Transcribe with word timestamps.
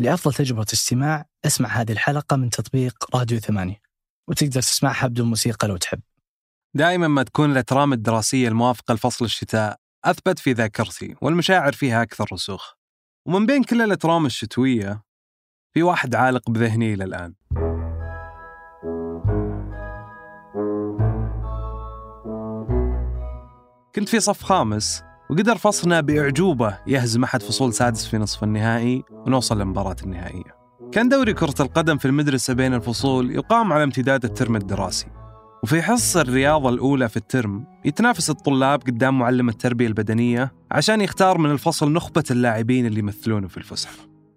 لأفضل 0.00 0.34
تجربة 0.34 0.66
استماع 0.72 1.26
أسمع 1.44 1.68
هذه 1.68 1.92
الحلقة 1.92 2.36
من 2.36 2.50
تطبيق 2.50 3.16
راديو 3.16 3.38
ثمانية 3.38 3.80
وتقدر 4.28 4.60
تسمعها 4.60 5.06
بدون 5.06 5.28
موسيقى 5.28 5.68
لو 5.68 5.76
تحب. 5.76 6.00
دائما 6.74 7.08
ما 7.08 7.22
تكون 7.22 7.52
الأترام 7.52 7.92
الدراسية 7.92 8.48
الموافقة 8.48 8.94
لفصل 8.94 9.24
الشتاء 9.24 9.80
أثبت 10.04 10.38
في 10.38 10.52
ذاكرتي 10.52 11.16
والمشاعر 11.20 11.72
فيها 11.72 12.02
أكثر 12.02 12.26
رسوخ. 12.32 12.72
ومن 13.26 13.46
بين 13.46 13.64
كل 13.64 13.82
الأترام 13.82 14.26
الشتوية 14.26 15.02
في 15.74 15.82
واحد 15.82 16.14
عالق 16.14 16.50
بذهني 16.50 16.94
إلى 16.94 17.04
الآن. 17.04 17.34
كنت 23.94 24.08
في 24.08 24.20
صف 24.20 24.42
خامس 24.42 25.07
وقدر 25.30 25.56
فصلنا 25.56 26.00
بإعجوبة 26.00 26.78
يهزم 26.86 27.24
أحد 27.24 27.42
فصول 27.42 27.72
سادس 27.74 28.06
في 28.06 28.18
نصف 28.18 28.44
النهائي 28.44 29.04
ونوصل 29.10 29.58
للمباراة 29.58 29.96
النهائية. 30.02 30.58
كان 30.92 31.08
دوري 31.08 31.34
كرة 31.34 31.54
القدم 31.60 31.96
في 31.98 32.04
المدرسة 32.04 32.54
بين 32.54 32.74
الفصول 32.74 33.30
يقام 33.30 33.72
على 33.72 33.84
امتداد 33.84 34.24
الترم 34.24 34.56
الدراسي. 34.56 35.06
وفي 35.62 35.82
حصة 35.82 36.20
الرياضة 36.20 36.68
الأولى 36.68 37.08
في 37.08 37.16
الترم 37.16 37.64
يتنافس 37.84 38.30
الطلاب 38.30 38.82
قدام 38.82 39.18
معلم 39.18 39.48
التربية 39.48 39.86
البدنية 39.86 40.52
عشان 40.70 41.00
يختار 41.00 41.38
من 41.38 41.50
الفصل 41.50 41.92
نخبة 41.92 42.24
اللاعبين 42.30 42.86
اللي 42.86 42.98
يمثلونه 42.98 43.48
في 43.48 43.56
الفسحة. 43.56 43.94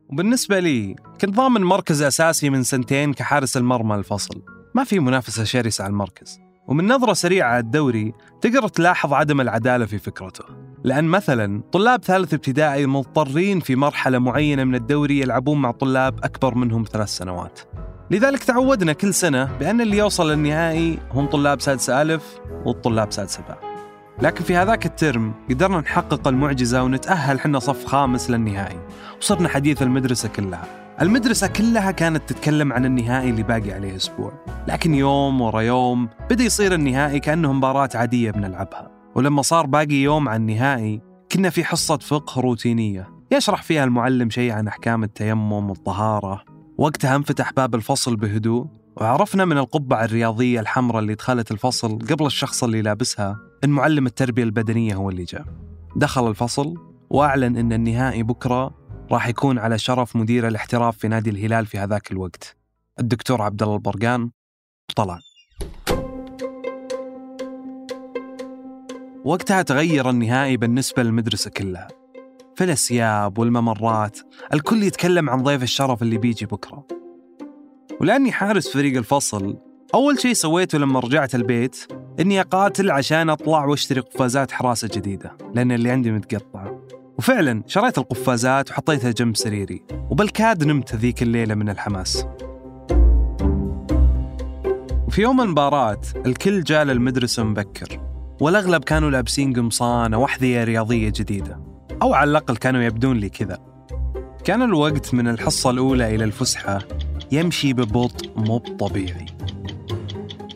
وبالنسبة 0.10 0.60
لي 0.60 0.96
كنت 1.22 1.36
ضامن 1.36 1.62
مركز 1.62 2.02
أساسي 2.02 2.50
من 2.50 2.64
سنتين 2.64 3.14
كحارس 3.14 3.58
المرمى 3.58 3.96
الفصل. 3.96 4.42
ما 4.76 4.84
في 4.84 5.00
منافسة 5.00 5.44
شرسة 5.44 5.84
على 5.84 5.92
المركز. 5.92 6.40
ومن 6.72 6.88
نظرة 6.88 7.14
سريعة 7.14 7.50
على 7.50 7.60
الدوري 7.60 8.14
تقدر 8.42 8.68
تلاحظ 8.68 9.14
عدم 9.14 9.42
العدالة 9.42 9.86
في 9.86 9.98
فكرته. 9.98 10.44
لأن 10.84 11.06
مثلا 11.06 11.64
طلاب 11.72 12.04
ثالث 12.04 12.34
ابتدائي 12.34 12.86
مضطرين 12.86 13.60
في 13.60 13.76
مرحلة 13.76 14.20
معينة 14.20 14.64
من 14.64 14.76
الدوري 14.76 15.20
يلعبون 15.20 15.62
مع 15.62 15.72
طلاب 15.72 16.24
أكبر 16.24 16.56
منهم 16.56 16.86
ثلاث 16.92 17.10
سنوات. 17.10 17.60
لذلك 18.12 18.44
تعودنا 18.44 18.94
كل 18.94 19.14
سنة 19.14 19.44
بأن 19.60 19.82
اللي 19.82 19.98
يوصل 19.98 20.32
للنهائي 20.32 21.00
هم 21.12 21.26
طلاب 21.26 21.62
سادس 21.62 21.90
ألف 21.90 22.40
والطلاب 22.66 23.12
سادس 23.12 23.38
باء 23.38 23.60
لكن 24.22 24.44
في 24.44 24.56
هذاك 24.56 24.86
الترم 24.86 25.34
قدرنا 25.50 25.80
نحقق 25.80 26.28
المعجزة 26.28 26.84
ونتأهل 26.84 27.40
حنا 27.40 27.60
صف 27.60 27.86
خامس 27.86 28.30
للنهائي. 28.30 28.80
وصرنا 29.22 29.50
حديث 29.50 29.82
المدرسة 29.82 30.30
كلها. 30.30 30.81
المدرسة 31.02 31.48
كلها 31.48 31.92
كانت 31.92 32.30
تتكلم 32.30 32.74
عن 32.74 32.86
النهائي 32.86 33.30
اللي 33.30 33.44
باقي 33.44 33.72
عليه 33.72 33.96
أسبوع. 33.96 34.34
لكن 34.68 34.94
يوم 34.94 35.42
ورا 35.42 35.62
يوم 35.62 36.10
بدأ 36.30 36.44
يصير 36.44 36.74
النهائي 36.74 37.20
كأنه 37.20 37.54
مباراة 37.54 37.90
عادية 37.96 38.32
بنلعبها. 38.32 38.92
ولما 39.16 39.42
صار 39.42 39.66
باقي 39.66 39.96
يوم 39.96 40.30
عن 40.30 40.42
النهائي 40.42 41.02
كنا 41.32 41.50
في 41.50 41.64
حصة 41.64 41.98
فقه 41.98 42.42
روتينية. 42.42 43.10
يشرح 43.32 43.64
فيها 43.64 43.84
المعلم 43.84 44.30
شيء 44.30 44.52
عن 44.52 44.68
أحكام 44.68 45.04
التيمم 45.04 45.70
والطهارة. 45.70 46.44
وقتها 46.78 47.16
انفتح 47.16 47.54
باب 47.54 47.76
الفصل 47.76 48.16
بهدوء 48.16 48.66
وعرفنا 48.98 49.46
من 49.46 49.58
القبعة 49.58 50.06
الرياضية 50.06 50.60
الحمراء 50.60 51.00
اللي 51.00 51.16
دخلت 51.16 51.52
الفصل 51.52 52.00
قبل 52.00 52.26
الشخص 52.26 52.64
اللي 52.64 52.82
لابسها. 52.82 53.38
إن 53.64 53.70
معلم 53.70 54.06
التربية 54.06 54.44
البدنية 54.44 54.96
هو 54.96 55.10
اللي 55.10 55.24
جاء. 55.24 55.46
دخل 55.96 56.30
الفصل 56.30 56.74
وأعلن 57.10 57.58
إن 57.58 57.74
النهائي 57.74 58.24
بكرة 58.24 58.81
راح 59.12 59.28
يكون 59.28 59.60
على 59.60 59.78
شرف 59.78 60.16
مدير 60.16 60.48
الاحتراف 60.48 60.98
في 60.98 61.08
نادي 61.08 61.30
الهلال 61.30 61.66
في 61.66 61.78
هذاك 61.78 62.12
الوقت. 62.12 62.58
الدكتور 63.00 63.42
عبد 63.42 63.64
الله 63.64 63.76
البرقان 63.76 64.30
طلع. 64.96 65.20
وقتها 69.26 69.62
تغير 69.62 70.10
النهائي 70.10 70.58
بالنسبة 70.58 71.04
للمدرسة 71.04 71.50
كلها. 71.50 71.88
في 72.56 72.64
الأسياب 72.64 73.38
والممرات 73.38 74.20
الكل 74.54 74.84
يتكلم 74.84 75.30
عن 75.30 75.44
ضيف 75.44 75.64
الشرف 75.64 76.02
اللي 76.02 76.18
بيجي 76.18 76.46
بكرة. 76.46 76.88
ولأني 78.02 78.32
حارس 78.32 78.70
فريق 78.74 78.98
الفصل 78.98 79.58
أول 79.94 80.20
شيء 80.20 80.34
سويته 80.34 80.78
لما 80.78 81.00
رجعت 81.00 81.36
البيت 81.36 81.88
إني 82.20 82.42
أقاتل 82.42 82.92
عشان 82.92 83.30
أطلع 83.30 83.66
وأشتري 83.66 84.00
قفازات 84.00 84.52
حراسة 84.52 84.90
جديدة 84.94 85.38
لأن 85.56 85.72
اللي 85.72 85.92
عندي 85.92 86.12
متقطعة 86.12 86.82
وفعلا 87.18 87.64
شريت 87.68 87.98
القفازات 87.98 88.72
وحطيتها 88.72 89.12
جنب 89.12 89.36
سريري 89.36 89.84
وبالكاد 90.10 90.64
نمت 90.64 90.96
ذيك 90.96 91.22
الليلة 91.22 91.56
من 91.56 91.70
الحماس. 91.70 92.26
وفي 95.08 95.22
يوم 95.22 95.42
المباراة 95.42 96.02
الكل 96.26 96.64
جاء 96.64 96.84
للمدرسة 96.84 97.44
مبكر 97.44 98.00
والأغلب 98.42 98.84
كانوا 98.84 99.12
لابسين 99.12 99.54
قمصان 99.54 100.14
أو 100.14 100.26
أحذية 100.26 100.64
رياضية 100.64 101.10
جديدة 101.10 101.60
أو 102.02 102.14
على 102.14 102.32
الأقل 102.32 102.58
كانوا 102.58 102.82
يبدون 102.82 103.18
لي 103.18 103.30
كذا. 103.30 103.58
كان 104.44 104.62
الوقت 104.62 105.14
من 105.14 105.28
الحصة 105.28 105.70
الأولى 105.70 106.16
إلى 106.16 106.24
الفسحة 106.24 106.80
يمشي 107.32 107.74
ببطء 107.74 108.30
مو 108.36 108.58
طبيعي. 108.58 109.26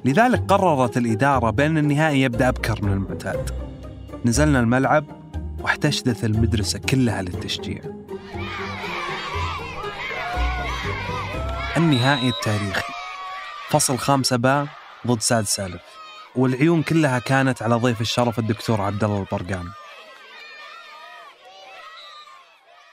لذلك 0.06 0.44
قررت 0.48 0.98
الإدارة 0.98 1.50
بأن 1.50 1.78
النهائي 1.78 2.22
يبدأ 2.22 2.50
أبكر 2.50 2.86
من 2.86 2.94
المعتاد. 2.94 3.50
نزلنا 4.26 4.60
الملعب 4.60 5.06
واحتشدت 5.66 6.24
المدرسة 6.24 6.80
كلها 6.80 7.22
للتشجيع. 7.22 7.82
النهائي 11.78 12.30
التاريخي. 12.30 12.94
فصل 13.70 13.98
خامسة 13.98 14.36
باء 14.36 14.68
ضد 15.08 15.22
ساد 15.22 15.44
سالف. 15.44 15.82
والعيون 16.36 16.84
كلها 16.84 17.20
كانت 17.20 17.62
على 17.62 17.76
ضيف 17.76 18.02
الشرف 18.02 18.40
الدكتور 18.40 18.82
عبد 18.82 19.04
الله 19.04 19.20
البرقان. 19.20 19.66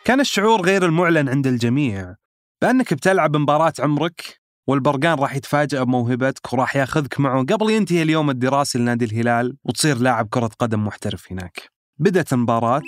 كان 0.05 0.21
الشعور 0.21 0.63
غير 0.63 0.85
المعلن 0.87 1.29
عند 1.29 1.47
الجميع. 1.47 2.15
بأنك 2.63 2.95
بتلعب 2.95 3.37
مباراة 3.37 3.73
عمرك 3.79 4.41
والبرقان 4.67 5.19
راح 5.19 5.37
يتفاجأ 5.37 5.83
بموهبتك 5.83 6.53
وراح 6.53 6.77
ياخذك 6.77 7.21
معه 7.21 7.45
قبل 7.45 7.71
ينتهي 7.71 8.03
اليوم 8.03 8.31
الدراسي 8.31 8.79
لنادي 8.79 9.05
الهلال 9.05 9.57
وتصير 9.65 9.99
لاعب 9.99 10.29
كرة 10.29 10.51
قدم 10.59 10.85
محترف 10.85 11.33
هناك. 11.33 11.82
بدأت 12.03 12.33
المباراة. 12.33 12.83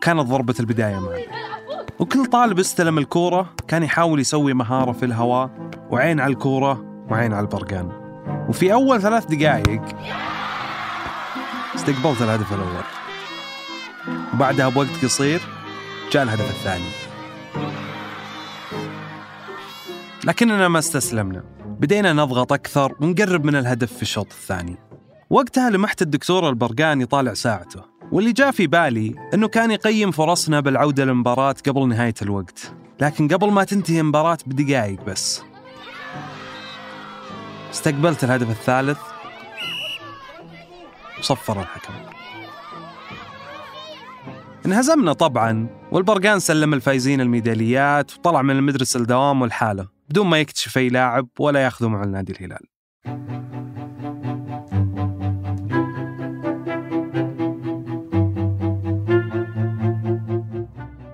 كانت 0.00 0.20
ضربة 0.20 0.54
البداية 0.60 0.98
معنا 0.98 1.24
وكل 1.98 2.26
طالب 2.26 2.58
استلم 2.58 2.98
الكورة 2.98 3.54
كان 3.68 3.82
يحاول 3.82 4.20
يسوي 4.20 4.54
مهارة 4.54 4.92
في 4.92 5.04
الهواء 5.04 5.70
وعين 5.90 6.20
على 6.20 6.32
الكورة 6.32 7.04
وعين 7.10 7.32
على 7.32 7.40
البرقان. 7.40 7.92
وفي 8.48 8.72
أول 8.72 9.02
ثلاث 9.02 9.26
دقائق 9.26 9.82
استقبلت 11.74 12.22
الهدف 12.22 12.52
الأول. 12.52 12.84
وبعدها 14.34 14.68
بوقت 14.68 15.04
قصير 15.04 15.40
جاء 16.12 16.22
الهدف 16.22 16.50
الثاني. 16.50 16.90
لكننا 20.24 20.68
ما 20.68 20.78
استسلمنا. 20.78 21.44
بدينا 21.66 22.12
نضغط 22.12 22.52
أكثر 22.52 22.94
ونقرب 23.00 23.44
من 23.44 23.56
الهدف 23.56 23.92
في 23.92 24.02
الشوط 24.02 24.26
الثاني. 24.26 24.76
وقتها 25.30 25.70
لمحت 25.70 26.02
الدكتور 26.02 26.48
البرقان 26.48 27.00
يطالع 27.00 27.34
ساعته. 27.34 27.93
واللي 28.12 28.32
جاء 28.32 28.50
في 28.50 28.66
بالي 28.66 29.14
أنه 29.34 29.48
كان 29.48 29.70
يقيم 29.70 30.10
فرصنا 30.10 30.60
بالعودة 30.60 31.04
للمباراة 31.04 31.54
قبل 31.66 31.88
نهاية 31.88 32.14
الوقت. 32.22 32.72
لكن 33.00 33.28
قبل 33.28 33.50
ما 33.50 33.64
تنتهي 33.64 34.00
المباراة 34.00 34.38
بدقائق 34.46 35.04
بس. 35.04 35.42
استقبلت 37.70 38.24
الهدف 38.24 38.50
الثالث. 38.50 38.98
وصفر 41.18 41.60
الحكم. 41.60 41.94
انهزمنا 44.66 45.12
طبعا 45.12 45.66
والبرقان 45.92 46.38
سلم 46.38 46.74
الفايزين 46.74 47.20
الميداليات 47.20 48.14
وطلع 48.14 48.42
من 48.42 48.56
المدرسة 48.56 49.00
لدوام 49.00 49.42
والحالة 49.42 49.88
بدون 50.08 50.26
ما 50.26 50.38
يكتشف 50.38 50.78
أي 50.78 50.88
لاعب 50.88 51.28
ولا 51.38 51.64
ياخذه 51.64 51.88
مع 51.88 52.02
النادي 52.02 52.32
الهلال. 52.32 52.66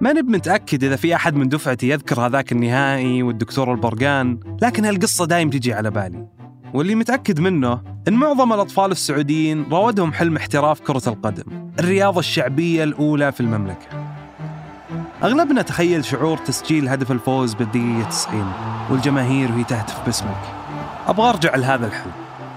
ماني 0.00 0.22
بمتأكد 0.22 0.84
إذا 0.84 0.97
في 0.97 1.15
أحد 1.15 1.34
من 1.34 1.49
دفعتي 1.49 1.88
يذكر 1.88 2.27
هذاك 2.27 2.53
النهائي 2.53 3.23
والدكتور 3.23 3.73
البرقان 3.73 4.41
لكن 4.62 4.85
هالقصة 4.85 5.25
دايم 5.25 5.50
تجي 5.50 5.73
على 5.75 5.91
بالي. 5.91 6.26
واللي 6.75 6.94
متأكد 6.94 7.41
منه 7.41 7.82
أن 8.08 8.14
معظم 8.14 8.52
الأطفال 8.52 8.91
السعوديين 8.91 9.67
راودهم 9.73 10.12
حلم 10.12 10.37
احتراف 10.37 10.81
كرة 10.81 11.02
القدم 11.06 11.70
الرياضة 11.79 12.19
الشعبية 12.19 12.85
الأولى 12.85 13.32
في 13.32 13.41
المملكة. 13.41 13.87
أغلبنا 15.23 15.62
تخيل 15.62 16.05
شعور 16.05 16.37
تسجيل 16.37 16.88
هدف 16.88 17.12
الفوز 17.12 17.55
بالدقيقة 17.55 18.08
90 18.08 18.52
والجماهير 18.91 19.52
وهي 19.52 19.64
تهتف 19.64 20.06
باسمك. 20.06 20.43
أبغى 21.06 21.29
أرجع 21.29 21.56
لهذا 21.56 21.87
الحلم. 21.87 22.12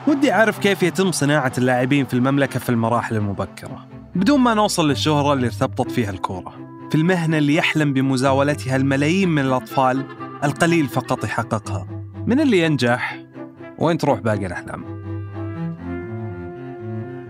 ودي 0.08 0.34
أعرف 0.34 0.60
كيف 0.60 0.84
يتم 0.84 1.12
صناعة 1.12 1.54
اللاعبين 1.58 2.06
في 2.06 2.14
المملكة 2.14 2.60
في 2.60 2.70
المراحل 2.70 3.16
المبكرة 3.16 3.86
بدون 4.16 4.40
ما 4.40 4.54
نوصل 4.54 4.90
للشهرة 4.90 5.34
اللي 5.34 5.48
ارتبطت 5.48 5.92
فيها 5.92 6.10
الكورة. 6.10 6.63
في 6.94 7.00
المهنة 7.00 7.38
اللي 7.38 7.56
يحلم 7.56 7.94
بمزاولتها 7.94 8.76
الملايين 8.76 9.30
من 9.30 9.42
الأطفال 9.42 10.06
القليل 10.44 10.88
فقط 10.88 11.24
يحققها. 11.24 11.88
من 12.28 12.40
اللي 12.40 12.60
ينجح؟ 12.60 13.24
وين 13.80 13.98
تروح 13.98 14.20
باقي 14.20 14.46
الأحلام؟ 14.46 14.84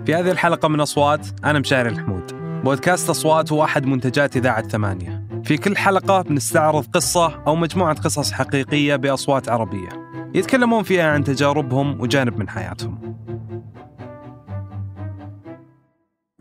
في 0.06 0.15
هذه 0.15 0.31
الحلقة 0.31 0.68
من 0.68 0.80
أصوات 0.80 1.27
أنا 1.45 1.60
مشاري 1.60 1.89
الحمود. 1.89 2.24
بودكاست 2.63 3.10
أصوات 3.10 3.51
هو 3.51 3.63
أحد 3.63 3.86
منتجات 3.86 4.38
إذاعة 4.38 4.68
ثمانية. 4.68 5.27
في 5.44 5.57
كل 5.57 5.77
حلقة 5.77 6.21
بنستعرض 6.21 6.86
قصة 6.94 7.44
أو 7.48 7.56
مجموعة 7.56 7.95
قصص 7.95 8.31
حقيقية 8.31 8.95
بأصوات 8.95 9.50
عربية. 9.50 9.89
يتكلمون 10.36 10.83
فيها 10.83 11.12
عن 11.12 11.24
تجاربهم 11.24 12.01
وجانب 12.01 12.39
من 12.39 12.50
حياتهم. 12.50 13.02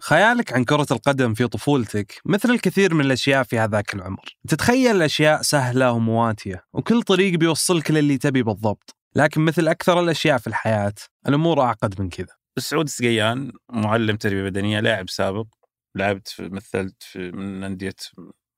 خيالك 0.03 0.53
عن 0.53 0.65
كرة 0.65 0.87
القدم 0.91 1.35
في 1.35 1.47
طفولتك 1.47 2.21
مثل 2.25 2.51
الكثير 2.51 2.95
من 2.95 3.05
الأشياء 3.05 3.43
في 3.43 3.59
هذاك 3.59 3.95
العمر. 3.95 4.37
تتخيل 4.49 4.97
الأشياء 4.97 5.43
سهلة 5.43 5.93
ومواتية 5.93 6.65
وكل 6.73 7.03
طريق 7.03 7.35
بيوصلك 7.39 7.91
للي 7.91 8.19
تبي 8.19 8.43
بالضبط. 8.43 8.97
لكن 9.17 9.41
مثل 9.41 9.69
أكثر 9.69 10.01
الأشياء 10.01 10.39
في 10.39 10.47
الحياة 10.47 10.95
الأمور 11.29 11.61
أعقد 11.61 12.01
من 12.01 12.09
كذا. 12.09 12.37
سعود 12.59 12.89
سقيان 12.89 13.53
معلم 13.73 14.17
تربية 14.17 14.43
بدنية 14.43 14.81
لاعب 14.81 15.11
سابق 15.11 15.47
لعبت 15.95 16.29
في 16.29 16.49
مثلت 16.49 17.03
في 17.03 17.31
من 17.31 17.65
أندية 17.65 17.95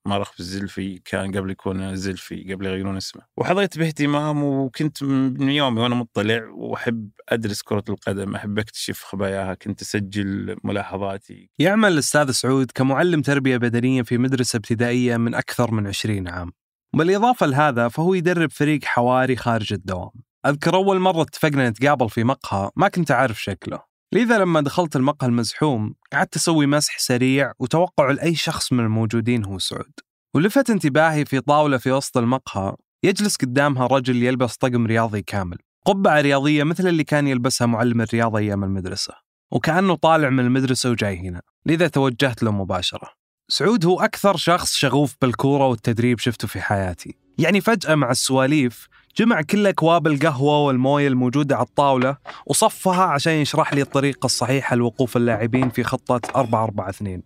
مرخ 0.06 0.32
في 0.32 0.40
الزلفي 0.40 0.98
كان 1.04 1.36
قبل 1.36 1.50
يكون 1.50 1.96
زلفي 1.96 2.52
قبل 2.52 2.66
يغيرون 2.66 2.96
اسمه. 2.96 3.22
وحظيت 3.36 3.78
باهتمام 3.78 4.44
وكنت 4.44 5.02
من 5.02 5.48
يومي 5.48 5.80
وأنا 5.80 5.94
مطلع 5.94 6.48
وأحب 6.54 7.10
أدرس 7.28 7.62
كرة 7.62 7.84
القدم 7.88 8.34
أحب 8.34 8.58
أكتشف 8.58 9.02
خباياها 9.02 9.54
كنت 9.54 9.82
أسجل 9.82 10.56
ملاحظاتي. 10.64 11.50
يعمل 11.58 11.92
الأستاذ 11.92 12.30
سعود 12.30 12.70
كمعلم 12.74 13.22
تربية 13.22 13.56
بدنية 13.56 14.02
في 14.02 14.18
مدرسة 14.18 14.56
ابتدائية 14.56 15.16
من 15.16 15.34
أكثر 15.34 15.70
من 15.70 15.86
20 15.86 16.28
عام. 16.28 16.52
بالإضافة 16.96 17.46
لهذا 17.46 17.88
فهو 17.88 18.14
يدرب 18.14 18.50
فريق 18.50 18.84
حواري 18.84 19.36
خارج 19.36 19.72
الدوام. 19.72 20.10
أذكر 20.46 20.74
أول 20.74 20.98
مرة 20.98 21.22
اتفقنا 21.22 21.70
نتقابل 21.70 22.10
في 22.10 22.24
مقهى 22.24 22.70
ما 22.76 22.88
كنت 22.88 23.10
أعرف 23.10 23.42
شكله. 23.42 23.93
لذا 24.14 24.38
لما 24.38 24.60
دخلت 24.60 24.96
المقهى 24.96 25.28
المزحوم 25.28 25.94
قعدت 26.12 26.36
أسوي 26.36 26.66
مسح 26.66 26.98
سريع 26.98 27.52
وتوقع 27.58 28.10
لأي 28.10 28.34
شخص 28.34 28.72
من 28.72 28.80
الموجودين 28.80 29.44
هو 29.44 29.58
سعود. 29.58 29.92
ولفت 30.34 30.70
انتباهي 30.70 31.24
في 31.24 31.40
طاولة 31.40 31.78
في 31.78 31.92
وسط 31.92 32.16
المقهى 32.16 32.76
يجلس 33.04 33.36
قدامها 33.36 33.86
رجل 33.86 34.22
يلبس 34.22 34.56
طقم 34.56 34.86
رياضي 34.86 35.22
كامل 35.22 35.56
قبعة 35.86 36.20
رياضية 36.20 36.64
مثل 36.64 36.88
اللي 36.88 37.04
كان 37.04 37.28
يلبسها 37.28 37.66
معلم 37.66 38.00
الرياضة 38.00 38.38
أيام 38.38 38.64
المدرسة 38.64 39.14
وكأنه 39.52 39.94
طالع 39.94 40.30
من 40.30 40.40
المدرسة 40.40 40.90
وجاي 40.90 41.18
هنا. 41.18 41.42
لذا 41.66 41.88
توجهت 41.88 42.42
له 42.42 42.52
مباشرة. 42.52 43.08
سعود 43.48 43.86
هو 43.86 44.00
أكثر 44.00 44.36
شخص 44.36 44.74
شغوف 44.74 45.14
بالكورة 45.22 45.66
والتدريب 45.66 46.18
شفته 46.18 46.48
في 46.48 46.60
حياتي. 46.60 47.18
يعني 47.38 47.60
فجأة 47.60 47.94
مع 47.94 48.10
السواليف 48.10 48.88
جمع 49.16 49.42
كل 49.42 49.66
أكواب 49.66 50.06
القهوة 50.06 50.58
والموية 50.58 51.08
الموجودة 51.08 51.56
على 51.56 51.66
الطاولة 51.66 52.16
وصفها 52.46 53.02
عشان 53.02 53.32
يشرح 53.32 53.74
لي 53.74 53.82
الطريقة 53.82 54.26
الصحيحة 54.26 54.76
لوقوف 54.76 55.16
اللاعبين 55.16 55.70
في 55.70 55.84
خطة 55.84 56.20
4 56.36 56.64
4 56.64 56.90
2 56.90 57.22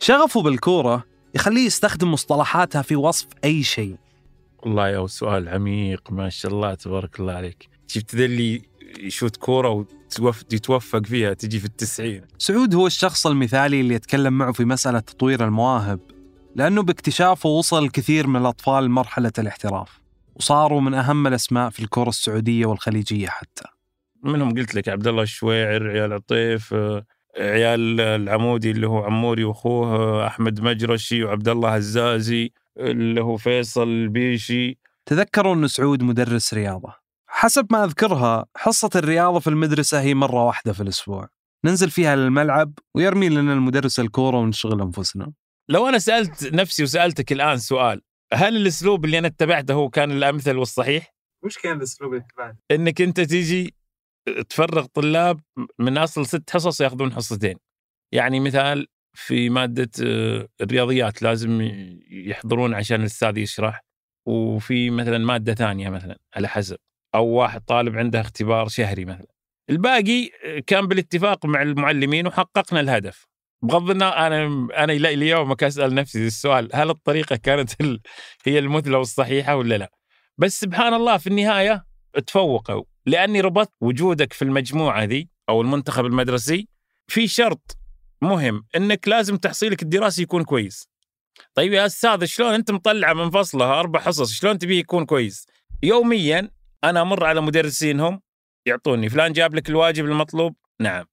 شغفه 0.00 0.42
بالكورة 0.42 1.04
يخليه 1.34 1.66
يستخدم 1.66 2.12
مصطلحاتها 2.12 2.82
في 2.82 2.96
وصف 2.96 3.26
أي 3.44 3.62
شيء. 3.62 3.96
والله 4.62 4.88
يا 4.88 5.06
سؤال 5.06 5.48
عميق 5.48 6.12
ما 6.12 6.28
شاء 6.28 6.52
الله 6.52 6.74
تبارك 6.74 7.20
الله 7.20 7.32
عليك. 7.32 7.68
شفت 7.86 8.14
ذا 8.14 8.24
اللي 8.24 8.62
يشوت 8.98 9.36
كورة 9.36 9.86
ويتوفق 10.20 11.06
فيها 11.06 11.34
تجي 11.34 11.58
في 11.58 11.64
التسعين. 11.64 12.22
سعود 12.38 12.74
هو 12.74 12.86
الشخص 12.86 13.26
المثالي 13.26 13.80
اللي 13.80 13.94
يتكلم 13.94 14.38
معه 14.38 14.52
في 14.52 14.64
مسألة 14.64 14.98
تطوير 15.00 15.44
المواهب 15.44 16.00
لأنه 16.56 16.82
باكتشافه 16.82 17.48
وصل 17.48 17.84
الكثير 17.84 18.26
من 18.26 18.40
الأطفال 18.40 18.84
لمرحلة 18.84 19.32
الاحتراف. 19.38 20.05
وصاروا 20.36 20.80
من 20.80 20.94
أهم 20.94 21.26
الأسماء 21.26 21.70
في 21.70 21.80
الكرة 21.80 22.08
السعودية 22.08 22.66
والخليجية 22.66 23.28
حتى. 23.28 23.64
منهم 24.22 24.54
قلت 24.54 24.74
لك 24.74 24.88
عبد 24.88 25.06
الله 25.06 25.22
الشويعر 25.22 25.90
عيال 25.90 26.12
عطيف 26.12 26.74
عيال 27.38 28.00
العمودي 28.00 28.70
اللي 28.70 28.88
هو 28.88 29.04
عموري 29.04 29.44
وأخوه 29.44 30.26
أحمد 30.26 30.60
مجرشي 30.60 31.24
وعبد 31.24 31.48
الله 31.48 31.74
هزازي 31.74 32.52
اللي 32.78 33.20
هو 33.20 33.36
فيصل 33.36 33.88
البيشي. 33.88 34.78
تذكروا 35.06 35.54
أن 35.54 35.68
سعود 35.68 36.02
مدرس 36.02 36.54
رياضة. 36.54 36.94
حسب 37.26 37.66
ما 37.70 37.84
أذكرها 37.84 38.46
حصة 38.56 38.90
الرياضة 38.96 39.38
في 39.38 39.50
المدرسة 39.50 40.00
هي 40.00 40.14
مرة 40.14 40.44
واحدة 40.44 40.72
في 40.72 40.80
الأسبوع. 40.82 41.28
ننزل 41.64 41.90
فيها 41.90 42.16
للملعب 42.16 42.72
ويرمي 42.94 43.28
لنا 43.28 43.52
المدرس 43.52 44.00
الكورة 44.00 44.36
ونشغل 44.36 44.80
أنفسنا. 44.82 45.32
لو 45.68 45.88
أنا 45.88 45.98
سألت 45.98 46.52
نفسي 46.52 46.82
وسألتك 46.82 47.32
الآن 47.32 47.58
سؤال 47.58 48.02
هل 48.32 48.56
الأسلوب 48.56 49.04
اللي 49.04 49.18
أنا 49.18 49.26
اتبعته 49.26 49.74
هو 49.74 49.90
كان 49.90 50.10
الأمثل 50.10 50.56
والصحيح؟ 50.56 51.14
وش 51.44 51.58
كان 51.58 51.76
الأسلوب 51.76 52.12
اللي 52.14 52.24
اتبعته؟ 52.24 52.58
إنك 52.70 53.00
أنت 53.00 53.20
تيجي 53.20 53.74
تفرغ 54.48 54.84
طلاب 54.86 55.40
من 55.78 55.98
أصل 55.98 56.26
ست 56.26 56.50
حصص 56.50 56.80
يأخذون 56.80 57.12
حصتين. 57.12 57.56
يعني 58.12 58.40
مثال 58.40 58.86
في 59.16 59.50
مادة 59.50 59.90
آه، 60.04 60.48
الرياضيات 60.60 61.22
لازم 61.22 61.60
يحضرون 62.10 62.74
عشان 62.74 63.00
الأستاذ 63.00 63.38
يشرح 63.38 63.80
وفي 64.28 64.90
مثلا 64.90 65.18
مادة 65.18 65.54
ثانية 65.54 65.88
مثلا 65.88 66.18
على 66.36 66.48
حسب 66.48 66.76
أو 67.14 67.26
واحد 67.26 67.60
طالب 67.60 67.98
عنده 67.98 68.20
اختبار 68.20 68.68
شهري 68.68 69.04
مثلا. 69.04 69.26
الباقي 69.70 70.30
آه، 70.44 70.58
كان 70.66 70.86
بالاتفاق 70.86 71.46
مع 71.46 71.62
المعلمين 71.62 72.26
وحققنا 72.26 72.80
الهدف. 72.80 73.26
بغض 73.62 73.90
النظر 73.90 74.16
أنا 74.16 74.44
أنا 74.84 74.92
إلى 74.92 75.14
اليوم 75.14 75.54
أسأل 75.62 75.94
نفسي 75.94 76.26
السؤال 76.26 76.68
هل 76.74 76.90
الطريقة 76.90 77.36
كانت 77.36 77.80
ال- 77.80 78.00
هي 78.44 78.58
المثلى 78.58 78.96
والصحيحة 78.96 79.56
ولا 79.56 79.78
لا؟ 79.78 79.90
بس 80.38 80.60
سبحان 80.60 80.94
الله 80.94 81.16
في 81.16 81.26
النهاية 81.26 81.84
تفوقوا 82.26 82.84
لأني 83.06 83.40
ربطت 83.40 83.72
وجودك 83.80 84.32
في 84.32 84.42
المجموعة 84.42 85.04
ذي 85.04 85.28
أو 85.48 85.60
المنتخب 85.60 86.06
المدرسي 86.06 86.68
في 87.08 87.28
شرط 87.28 87.76
مهم 88.22 88.66
إنك 88.76 89.08
لازم 89.08 89.36
تحصيلك 89.36 89.82
الدراسي 89.82 90.22
يكون 90.22 90.44
كويس. 90.44 90.88
طيب 91.54 91.72
يا 91.72 91.86
أستاذ 91.86 92.24
شلون 92.24 92.54
أنت 92.54 92.70
مطلعه 92.70 93.12
من 93.12 93.30
فصلها 93.30 93.80
أربع 93.80 94.00
حصص 94.00 94.32
شلون 94.32 94.58
تبيه 94.58 94.78
يكون 94.78 95.04
كويس؟ 95.04 95.46
يوميا 95.82 96.50
أنا 96.84 97.02
أمر 97.02 97.24
على 97.24 97.40
مدرسينهم 97.40 98.20
يعطوني 98.66 99.08
فلان 99.08 99.32
جاب 99.32 99.54
لك 99.54 99.68
الواجب 99.70 100.04
المطلوب؟ 100.04 100.56
نعم. 100.80 101.04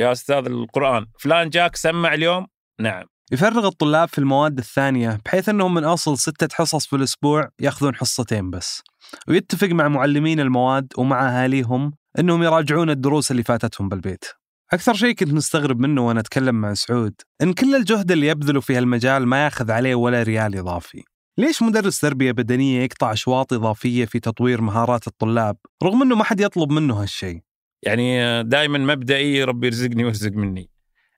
يا 0.00 0.12
أستاذ 0.12 0.46
القرآن. 0.46 1.06
فلان 1.18 1.48
جاك 1.48 1.76
سمع 1.76 2.14
اليوم؟ 2.14 2.46
نعم. 2.80 3.04
يفرغ 3.32 3.66
الطلاب 3.66 4.08
في 4.08 4.18
المواد 4.18 4.58
الثانية 4.58 5.18
بحيث 5.24 5.48
أنهم 5.48 5.74
من 5.74 5.84
أصل 5.84 6.18
ستة 6.18 6.48
حصص 6.52 6.86
في 6.86 6.96
الأسبوع 6.96 7.48
يأخذون 7.60 7.94
حصتين 7.94 8.50
بس. 8.50 8.82
ويتفق 9.28 9.68
مع 9.68 9.88
معلمين 9.88 10.40
المواد 10.40 10.86
ومع 10.96 11.28
أهاليهم 11.28 11.92
أنهم 12.18 12.42
يراجعون 12.42 12.90
الدروس 12.90 13.30
اللي 13.30 13.42
فاتتهم 13.42 13.88
بالبيت. 13.88 14.24
أكثر 14.72 14.94
شيء 14.94 15.14
كنت 15.14 15.32
مستغرب 15.32 15.80
منه 15.80 16.06
وأنا 16.06 16.20
أتكلم 16.20 16.54
مع 16.54 16.74
سعود 16.74 17.14
إن 17.42 17.52
كل 17.52 17.74
الجهد 17.74 18.12
اللي 18.12 18.26
يبذله 18.26 18.60
في 18.60 18.76
هالمجال 18.76 19.26
ما 19.26 19.44
يأخذ 19.44 19.70
عليه 19.70 19.94
ولا 19.94 20.22
ريال 20.22 20.58
إضافي. 20.58 21.02
ليش 21.38 21.62
مدرس 21.62 22.00
تربية 22.00 22.32
بدنية 22.32 22.82
يقطع 22.82 23.12
أشواط 23.12 23.52
إضافية 23.52 24.04
في 24.04 24.20
تطوير 24.20 24.60
مهارات 24.60 25.06
الطلاب 25.06 25.56
رغم 25.82 26.02
أنه 26.02 26.16
ما 26.16 26.24
حد 26.24 26.40
يطلب 26.40 26.72
منه 26.72 27.02
هالشيء؟ 27.02 27.40
يعني 27.82 28.42
دائما 28.42 28.78
مبدئي 28.78 29.44
ربي 29.44 29.66
يرزقني 29.66 30.04
ويرزق 30.04 30.32
مني. 30.32 30.70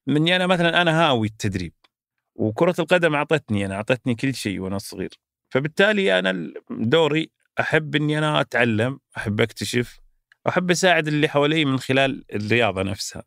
مني 0.06 0.36
أنا 0.36 0.46
مثلا 0.46 0.82
أنا 0.82 1.00
هاوي 1.02 1.26
التدريب 1.26 1.72
وكرة 2.34 2.74
القدم 2.78 3.14
أعطتني 3.14 3.66
أنا 3.66 3.74
أعطتني 3.74 4.14
كل 4.14 4.34
شيء 4.34 4.60
وأنا 4.60 4.78
صغير. 4.78 5.10
فبالتالي 5.50 6.18
أنا 6.18 6.52
دوري 6.70 7.30
أحب 7.60 7.96
إني 7.96 8.18
أنا 8.18 8.40
أتعلم، 8.40 8.98
أحب 9.16 9.40
أكتشف، 9.40 10.00
احب 10.48 10.70
أساعد 10.70 11.08
اللي 11.08 11.28
حوالي 11.28 11.64
من 11.64 11.78
خلال 11.78 12.24
الرياضة 12.34 12.82
نفسها. 12.82 13.22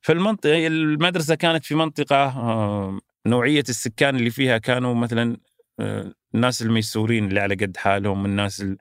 فالمنطقه 0.00 0.66
المدرسة 0.66 1.34
كانت 1.34 1.64
في 1.64 1.74
منطقة 1.74 3.00
نوعية 3.26 3.64
السكان 3.68 4.16
اللي 4.16 4.30
فيها 4.30 4.58
كانوا 4.58 4.94
مثلا 4.94 5.36
آه، 5.80 6.12
الناس 6.34 6.62
الميسورين 6.62 7.28
اللي 7.28 7.40
على 7.40 7.54
قد 7.54 7.76
حالهم، 7.76 8.24
الناس 8.24 8.60
ال- 8.60 8.78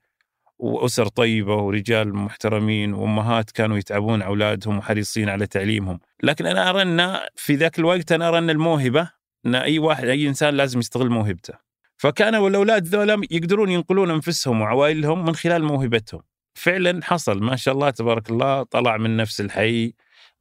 وأسر 0.59 1.07
طيبة 1.07 1.55
ورجال 1.55 2.15
محترمين 2.15 2.93
وأمهات 2.93 3.51
كانوا 3.51 3.77
يتعبون 3.77 4.21
أولادهم 4.21 4.77
وحريصين 4.77 5.29
على 5.29 5.47
تعليمهم، 5.47 5.99
لكن 6.23 6.45
أنا 6.45 6.69
ارى 6.69 6.81
ان 6.81 7.19
في 7.35 7.55
ذاك 7.55 7.79
الوقت 7.79 8.11
أنا 8.11 8.27
ارى 8.27 8.37
ان 8.37 8.49
الموهبة 8.49 9.11
إن 9.45 9.55
أي 9.55 9.79
واحد 9.79 10.07
أي 10.07 10.27
إنسان 10.27 10.53
لازم 10.53 10.79
يستغل 10.79 11.09
موهبته. 11.09 11.53
فكانوا 11.97 12.49
الأولاد 12.49 12.87
ذولا 12.87 13.21
يقدرون 13.31 13.71
ينقلون 13.71 14.11
أنفسهم 14.11 14.61
وعوائلهم 14.61 15.25
من 15.25 15.35
خلال 15.35 15.63
موهبتهم. 15.63 16.21
فعلا 16.53 16.99
حصل 17.03 17.43
ما 17.43 17.55
شاء 17.55 17.73
الله 17.73 17.89
تبارك 17.89 18.29
الله 18.29 18.63
طلع 18.63 18.97
من 18.97 19.17
نفس 19.17 19.41
الحي 19.41 19.93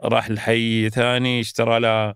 راح 0.02 0.26
الحي 0.26 0.90
ثاني 0.90 1.40
اشترى 1.40 1.80
له 1.80 2.14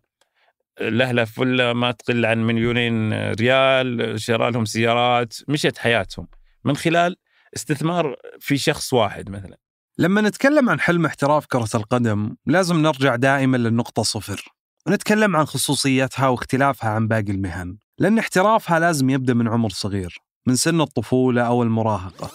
لهلة 0.80 1.24
فلة 1.24 1.72
ما 1.72 1.90
تقل 1.90 2.26
عن 2.26 2.46
مليونين 2.46 3.12
ريال 3.32 4.14
شرى 4.20 4.50
لهم 4.50 4.64
سيارات 4.64 5.34
مشت 5.48 5.78
حياتهم 5.78 6.28
من 6.64 6.76
خلال 6.76 7.16
استثمار 7.56 8.16
في 8.40 8.58
شخص 8.58 8.92
واحد 8.92 9.30
مثلا. 9.30 9.56
لما 9.98 10.20
نتكلم 10.20 10.70
عن 10.70 10.80
حلم 10.80 11.06
احتراف 11.06 11.46
كرة 11.46 11.68
القدم 11.74 12.36
لازم 12.46 12.76
نرجع 12.82 13.16
دائما 13.16 13.56
للنقطة 13.56 14.02
صفر. 14.02 14.44
ونتكلم 14.86 15.36
عن 15.36 15.44
خصوصيتها 15.44 16.28
واختلافها 16.28 16.90
عن 16.90 17.08
باقي 17.08 17.32
المهن 17.32 17.78
لأن 17.98 18.18
احترافها 18.18 18.78
لازم 18.78 19.10
يبدأ 19.10 19.34
من 19.34 19.48
عمر 19.48 19.70
صغير 19.70 20.18
من 20.46 20.56
سن 20.56 20.80
الطفولة 20.80 21.42
أو 21.42 21.62
المراهقة. 21.62 22.30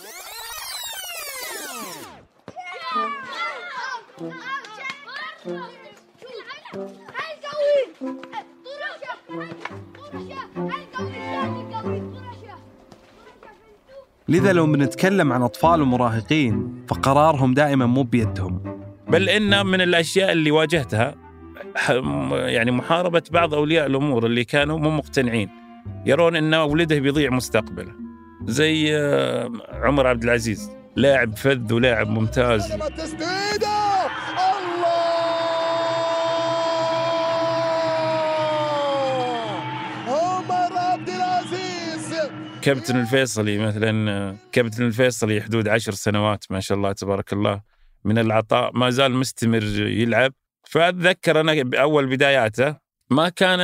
لذا 14.33 14.53
لو 14.53 14.65
بنتكلم 14.65 15.33
عن 15.33 15.41
أطفال 15.41 15.81
ومراهقين 15.81 16.85
فقرارهم 16.87 17.53
دائما 17.53 17.85
مو 17.85 18.03
بيدهم. 18.03 18.79
بل 19.07 19.29
إن 19.29 19.65
من 19.65 19.81
الأشياء 19.81 20.31
اللي 20.31 20.51
واجهتها 20.51 21.15
يعني 22.31 22.71
محاربة 22.71 23.23
بعض 23.31 23.53
أولياء 23.53 23.85
الأمور 23.85 24.25
اللي 24.25 24.43
كانوا 24.43 24.79
مو 24.79 24.89
مقتنعين. 24.89 25.49
يرون 26.05 26.35
أن 26.35 26.53
ولده 26.53 26.99
بيضيع 26.99 27.29
مستقبله. 27.29 27.91
زي 28.45 28.97
آه، 28.97 29.51
عمر 29.73 30.07
عبد 30.07 30.23
العزيز 30.23 30.71
لاعب 30.95 31.35
فذ 31.37 31.73
ولاعب 31.73 32.09
ممتاز. 32.09 32.73
كابتن 42.63 42.99
الفيصلي 42.99 43.57
مثلا 43.57 44.35
كابتن 44.51 44.85
الفيصلي 44.85 45.41
حدود 45.41 45.67
عشر 45.67 45.91
سنوات 45.91 46.45
ما 46.49 46.59
شاء 46.59 46.77
الله 46.77 46.91
تبارك 46.91 47.33
الله 47.33 47.61
من 48.05 48.17
العطاء 48.17 48.77
ما 48.77 48.89
زال 48.89 49.11
مستمر 49.11 49.63
يلعب. 49.79 50.33
فأتذكر 50.63 51.39
أنا 51.39 51.63
بأول 51.63 52.07
بداياته 52.07 52.75
ما 53.09 53.29
كان 53.29 53.59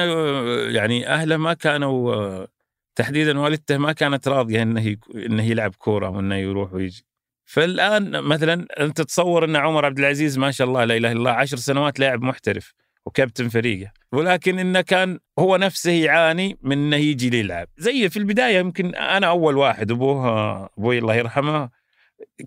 يعني 0.75 1.08
أهله 1.08 1.38
ما 1.38 1.53
كانوا 1.53 2.46
تحديدا 2.96 3.39
والدته 3.39 3.77
ما 3.77 3.91
كانت 3.91 4.27
راضية 4.27 4.62
إنه 4.62 4.96
إنه 5.15 5.44
يلعب 5.44 5.75
كورة 5.75 6.10
وإنه 6.10 6.36
يروح 6.36 6.74
ويجي. 6.74 7.06
فالآن 7.46 8.24
مثلا 8.24 8.68
أنت 8.79 9.01
تتصور 9.01 9.46
إن 9.46 9.56
عمر 9.56 9.86
عبد 9.86 10.00
العزيز 10.00 10.38
ما 10.38 10.51
شاء 10.51 10.68
الله 10.68 10.86
لا 10.86 10.98
إله 10.98 11.12
إلا 11.12 11.20
الله 11.20 11.32
عشر 11.32 11.58
سنوات 11.58 12.00
لاعب 12.00 12.22
محترف. 12.22 12.74
وكابتن 13.06 13.50
فريقه. 13.50 13.91
ولكن 14.12 14.60
انه 14.60 14.82
كان 14.82 15.20
هو 15.39 15.58
نفسه 15.58 15.91
يعاني 15.91 16.58
من 16.62 16.77
إنه 16.77 16.96
يجي 16.96 17.29
ليلعب 17.29 17.68
زي 17.77 18.10
في 18.10 18.18
البداية 18.18 18.58
يمكن 18.58 18.96
أنا 18.96 19.27
أول 19.27 19.58
واحد 19.58 19.91
أبوه 19.91 20.70
أبوي 20.77 20.98
الله 20.98 21.15
يرحمه 21.15 21.70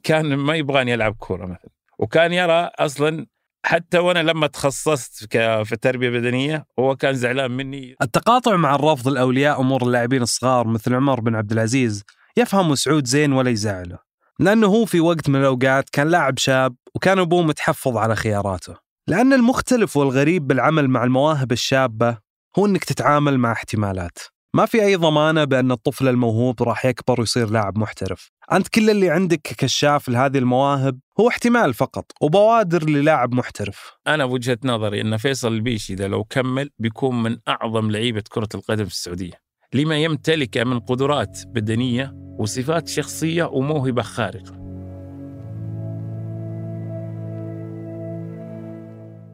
كان 0.03 0.35
ما 0.35 0.55
يبغاني 0.55 0.95
العب 0.95 1.15
كورة 1.15 1.47
مثلا. 1.47 1.71
وكان 1.99 2.33
يرى 2.33 2.71
أصلا 2.79 3.27
حتى 3.65 3.99
وأنا 3.99 4.19
لما 4.19 4.47
تخصصت 4.47 5.37
في 5.37 5.73
التربية 5.73 6.09
البدنية 6.09 6.67
هو 6.79 6.97
كان 6.97 7.15
زعلان 7.15 7.51
مني. 7.51 7.97
التقاطع 8.03 8.57
مع 8.57 8.75
الرفض 8.75 9.09
الأولياء 9.09 9.61
أمور 9.61 9.83
اللاعبين 9.83 10.23
الصغار 10.23 10.67
مثل 10.67 10.95
عمر 10.95 11.21
بن 11.21 11.35
عبد 11.35 11.53
العزيز 11.53 12.05
يفهم 12.37 12.75
سعود 12.75 13.07
زين 13.07 13.33
ولا 13.33 13.51
يزعله. 13.51 13.99
لأنه 14.39 14.67
هو 14.67 14.85
في 14.85 15.01
وقت 15.01 15.29
من 15.29 15.41
الأوقات 15.41 15.91
كان 15.91 16.09
لاعب 16.09 16.39
شاب 16.39 16.75
وكان 16.95 17.19
أبوه 17.19 17.43
متحفظ 17.43 17.97
على 17.97 18.17
خياراته. 18.17 18.92
لأن 19.09 19.33
المختلف 19.33 19.97
والغريب 19.97 20.47
بالعمل 20.47 20.89
مع 20.89 21.05
المواهب 21.05 21.53
الشابة 21.53 22.19
هو 22.59 22.67
أنك 22.67 22.85
تتعامل 22.85 23.39
مع 23.39 23.53
احتمالات. 23.53 24.19
ما 24.55 24.67
في 24.67 24.85
أي 24.85 24.97
ضمانة 24.97 25.45
بأن 25.45 25.73
الطفل 25.73 26.09
الموهوب 26.09 26.63
راح 26.63 26.85
يكبر 26.85 27.21
ويصير 27.21 27.51
لاعب 27.51 27.79
محترف. 27.79 28.31
أنت 28.53 28.69
كل 28.69 28.91
اللي 28.91 29.11
عندك 29.11 29.41
ككشاف 29.43 30.09
لهذه 30.09 30.39
المواهب 30.39 30.99
هو 31.21 31.29
احتمال 31.29 31.75
فقط 31.75 32.05
وبوادر 32.21 32.91
للاعب 32.91 33.35
محترف. 33.35 33.93
أنا 34.07 34.27
بوجهة 34.27 34.59
نظري 34.65 35.01
أن 35.01 35.17
فيصل 35.17 35.53
البيشي 35.53 35.93
إذا 35.93 36.09
لو 36.09 36.25
كمل 36.25 36.71
بيكون 36.79 37.23
من 37.23 37.37
أعظم 37.49 37.91
لعيبة 37.91 38.23
كرة 38.29 38.49
القدم 38.55 38.85
في 38.85 38.91
السعودية. 38.91 39.43
لما 39.75 39.97
يمتلك 39.97 40.59
من 40.59 40.81
قدرات 40.81 41.39
بدنية 41.47 42.15
وصفات 42.39 42.89
شخصية 42.89 43.45
وموهبة 43.45 44.03
خارقة. 44.03 44.62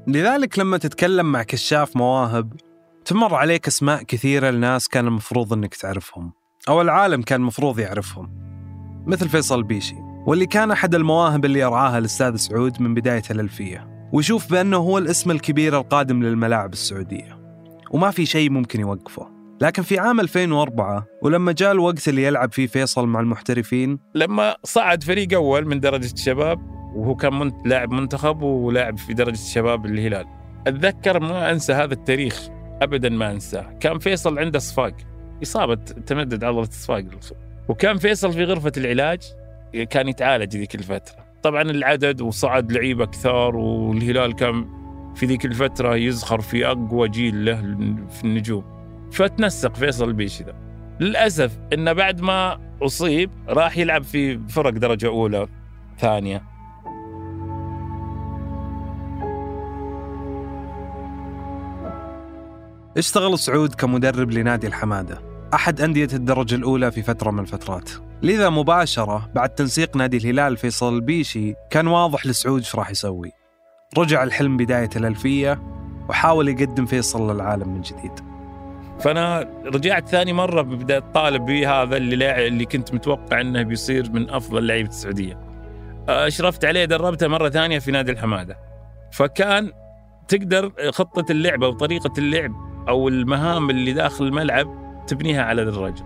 لذلك 0.09 0.59
لما 0.59 0.79
تتكلم 0.79 1.33
مع 1.33 1.43
كشاف 1.43 1.97
مواهب 1.97 2.53
تمر 3.05 3.35
عليك 3.35 3.67
أسماء 3.67 4.03
كثيرة 4.03 4.51
لناس 4.51 4.89
كان 4.89 5.07
المفروض 5.07 5.53
إنك 5.53 5.75
تعرفهم 5.75 6.33
أو 6.69 6.81
العالم 6.81 7.23
كان 7.23 7.41
المفروض 7.41 7.79
يعرفهم 7.79 8.31
مثل 9.07 9.29
فيصل 9.29 9.63
بيشي 9.63 9.97
واللي 10.27 10.47
كان 10.47 10.71
أحد 10.71 10.95
المواهب 10.95 11.45
اللي 11.45 11.61
يرعاها 11.61 11.99
الأستاذ 11.99 12.37
سعود 12.37 12.83
من 12.83 12.95
بداية 12.95 13.23
الألفية 13.31 14.09
ويشوف 14.13 14.51
بأنه 14.51 14.77
هو 14.77 14.99
الاسم 14.99 15.31
الكبير 15.31 15.79
القادم 15.79 16.23
للملاعب 16.23 16.73
السعودية 16.73 17.39
وما 17.91 18.11
في 18.11 18.27
شيء 18.27 18.51
ممكن 18.51 18.81
يوقفه. 18.81 19.39
لكن 19.61 19.83
في 19.83 19.99
عام 19.99 20.21
2004 20.21 21.07
ولما 21.23 21.53
جاء 21.53 21.73
الوقت 21.73 22.09
اللي 22.09 22.23
يلعب 22.23 22.53
فيه 22.53 22.67
فيصل 22.67 23.07
مع 23.07 23.21
المحترفين 23.21 23.99
لما 24.15 24.57
صعد 24.65 25.03
فريق 25.03 25.35
أول 25.35 25.67
من 25.67 25.81
درجة 25.81 26.13
الشباب 26.13 26.78
وهو 26.95 27.15
كان 27.15 27.39
منت... 27.39 27.67
لاعب 27.67 27.93
منتخب 27.93 28.43
ولاعب 28.43 28.99
في 28.99 29.15
درجة 29.15 29.35
الشباب 29.35 29.87
الهلال. 29.87 30.27
أتذكر 30.67 31.21
ما 31.21 31.51
أنسى 31.51 31.73
هذا 31.73 31.95
التاريخ 31.95 32.49
ابدا 32.83 33.09
ما 33.09 33.31
أنساه. 33.31 33.79
كان 33.81 33.99
فيصل 33.99 34.39
عنده 34.39 34.59
صفاق 34.59 34.95
إصابة 35.43 35.75
تمدد 35.75 36.45
عضلة 36.45 36.63
الصفاق 36.63 37.05
وكان 37.69 37.97
فيصل 37.97 38.33
في 38.33 38.45
غرفة 38.45 38.73
العلاج 38.77 39.21
كان 39.91 40.09
يتعالج 40.09 40.57
ذيك 40.57 40.75
الفترة. 40.75 41.17
طبعا 41.43 41.63
العدد 41.63 42.21
وصعد 42.21 42.73
لعيبة 42.73 43.07
كثار 43.07 43.57
والهلال 43.57 44.35
كان 44.35 44.67
في 45.15 45.27
ذيك 45.27 45.45
الفترة 45.45 45.97
يزخر 45.97 46.41
في 46.41 46.67
أقوى 46.67 47.09
جيل 47.09 47.45
له 47.45 47.57
في 48.11 48.25
النجوم. 48.25 48.65
فتنسق 49.13 49.75
فيصل 49.75 50.09
البيشي 50.09 50.45
ذا. 50.45 50.55
للأسف 51.01 51.59
إنه 51.73 51.93
بعد 51.93 52.21
ما 52.21 52.61
أصيب 52.83 53.31
راح 53.49 53.79
يلعب 53.79 54.03
في 54.03 54.39
فرق 54.49 54.71
درجة 54.71 55.07
أولى 55.07 55.47
ثانية. 55.99 56.58
اشتغل 62.99 63.39
سعود 63.39 63.75
كمدرب 63.75 64.31
لنادي 64.31 64.67
الحمادة 64.67 65.23
أحد 65.55 65.81
أندية 65.81 66.09
الدرجة 66.13 66.55
الأولى 66.55 66.93
في 66.93 67.03
فترة 67.03 67.31
من 67.31 67.39
الفترات 67.39 67.91
لذا 68.23 68.49
مباشرة 68.49 69.31
بعد 69.35 69.49
تنسيق 69.49 69.97
نادي 69.97 70.17
الهلال 70.17 70.57
فيصل 70.57 70.95
البيشي 70.95 71.55
كان 71.71 71.87
واضح 71.87 72.27
لسعود 72.27 72.59
إيش 72.59 72.77
راح 72.77 72.91
يسوي 72.91 73.33
رجع 73.99 74.23
الحلم 74.23 74.57
بداية 74.57 74.91
الألفية 74.97 75.63
وحاول 76.09 76.49
يقدم 76.49 76.87
فيصل 76.87 77.35
للعالم 77.35 77.69
من 77.69 77.81
جديد 77.81 78.13
فأنا 79.01 79.51
رجعت 79.67 80.09
ثاني 80.09 80.33
مرة 80.33 80.63
ببدأ 80.63 80.99
طالب 80.99 81.45
بهذا 81.45 81.97
اللي 81.97 82.47
اللي 82.47 82.65
كنت 82.65 82.95
متوقع 82.95 83.41
إنه 83.41 83.63
بيصير 83.63 84.11
من 84.13 84.31
أفضل 84.31 84.67
لعيبة 84.67 84.89
السعودية. 84.89 85.41
أشرفت 86.09 86.65
عليه 86.65 86.85
دربته 86.85 87.29
مرة 87.29 87.49
ثانية 87.49 87.79
في 87.79 87.91
نادي 87.91 88.13
الحمادة. 88.13 88.59
فكان 89.13 89.73
تقدر 90.29 90.73
خطة 90.91 91.33
اللعبة 91.33 91.69
وطريقة 91.69 92.13
اللعب 92.19 92.69
أو 92.89 93.09
المهام 93.09 93.71
اللي 93.71 93.93
داخل 93.93 94.27
الملعب 94.27 94.79
تبنيها 95.07 95.43
على 95.43 95.63
الرجل. 95.63 96.05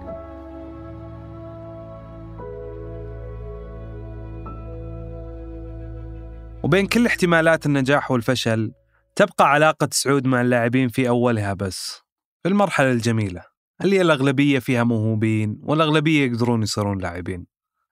وبين 6.63 6.87
كل 6.87 7.07
احتمالات 7.07 7.67
النجاح 7.67 8.11
والفشل 8.11 8.73
تبقى 9.17 9.51
علاقة 9.51 9.89
سعود 9.93 10.27
مع 10.27 10.41
اللاعبين 10.41 10.89
في 10.89 11.09
أولها 11.09 11.55
بس 11.55 12.01
في 12.43 12.49
المرحلة 12.49 12.93
الجميلة 12.93 13.43
اللي 13.85 14.01
الأغلبية 14.01 14.59
فيها 14.59 14.85
موهوبين 14.85 15.59
والأغلبية 15.63 16.27
يقدرون 16.27 16.63
يصيرون 16.63 16.99
لاعبين. 16.99 17.47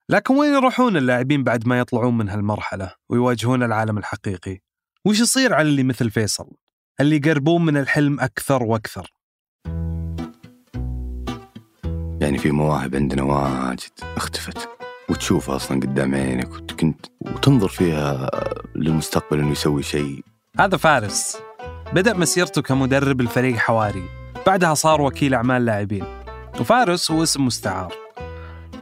لكن 0.09 0.35
وين 0.35 0.53
يروحون 0.55 0.97
اللاعبين 0.97 1.45
بعد 1.45 1.67
ما 1.69 1.79
يطلعون 1.79 2.19
من 2.19 2.29
هالمرحلة 2.29 2.95
ويواجهون 3.09 3.63
العالم 3.63 3.99
الحقيقي؟ 3.99 4.59
وش 5.05 5.21
يصير 5.21 5.55
على 5.55 5.69
اللي 5.69 5.83
مثل 5.83 6.11
فيصل؟ 6.11 6.51
اللي 7.01 7.17
يقربون 7.17 7.65
من 7.65 7.77
الحلم 7.77 8.21
أكثر 8.21 8.63
وأكثر. 8.63 9.13
يعني 12.21 12.39
في 12.39 12.51
مواهب 12.51 12.95
عندنا 12.97 13.23
واجد 13.23 13.91
اختفت 14.17 14.69
وتشوفها 15.09 15.57
أصلا 15.57 15.81
قدام 15.81 16.15
عينك 16.15 16.55
وكنت 16.55 17.07
وتنظر 17.21 17.69
فيها 17.69 18.31
للمستقبل 18.75 19.39
إنه 19.39 19.51
يسوي 19.51 19.83
شيء. 19.83 20.25
هذا 20.59 20.77
فارس. 20.77 21.39
بدأ 21.93 22.15
مسيرته 22.15 22.63
كمدرب 22.63 23.21
الفريق 23.21 23.57
حواري. 23.57 24.05
بعدها 24.47 24.75
صار 24.75 25.01
وكيل 25.01 25.35
أعمال 25.35 25.65
لاعبين. 25.65 26.05
وفارس 26.61 27.11
هو 27.11 27.23
اسم 27.23 27.47
مستعار. 27.47 28.00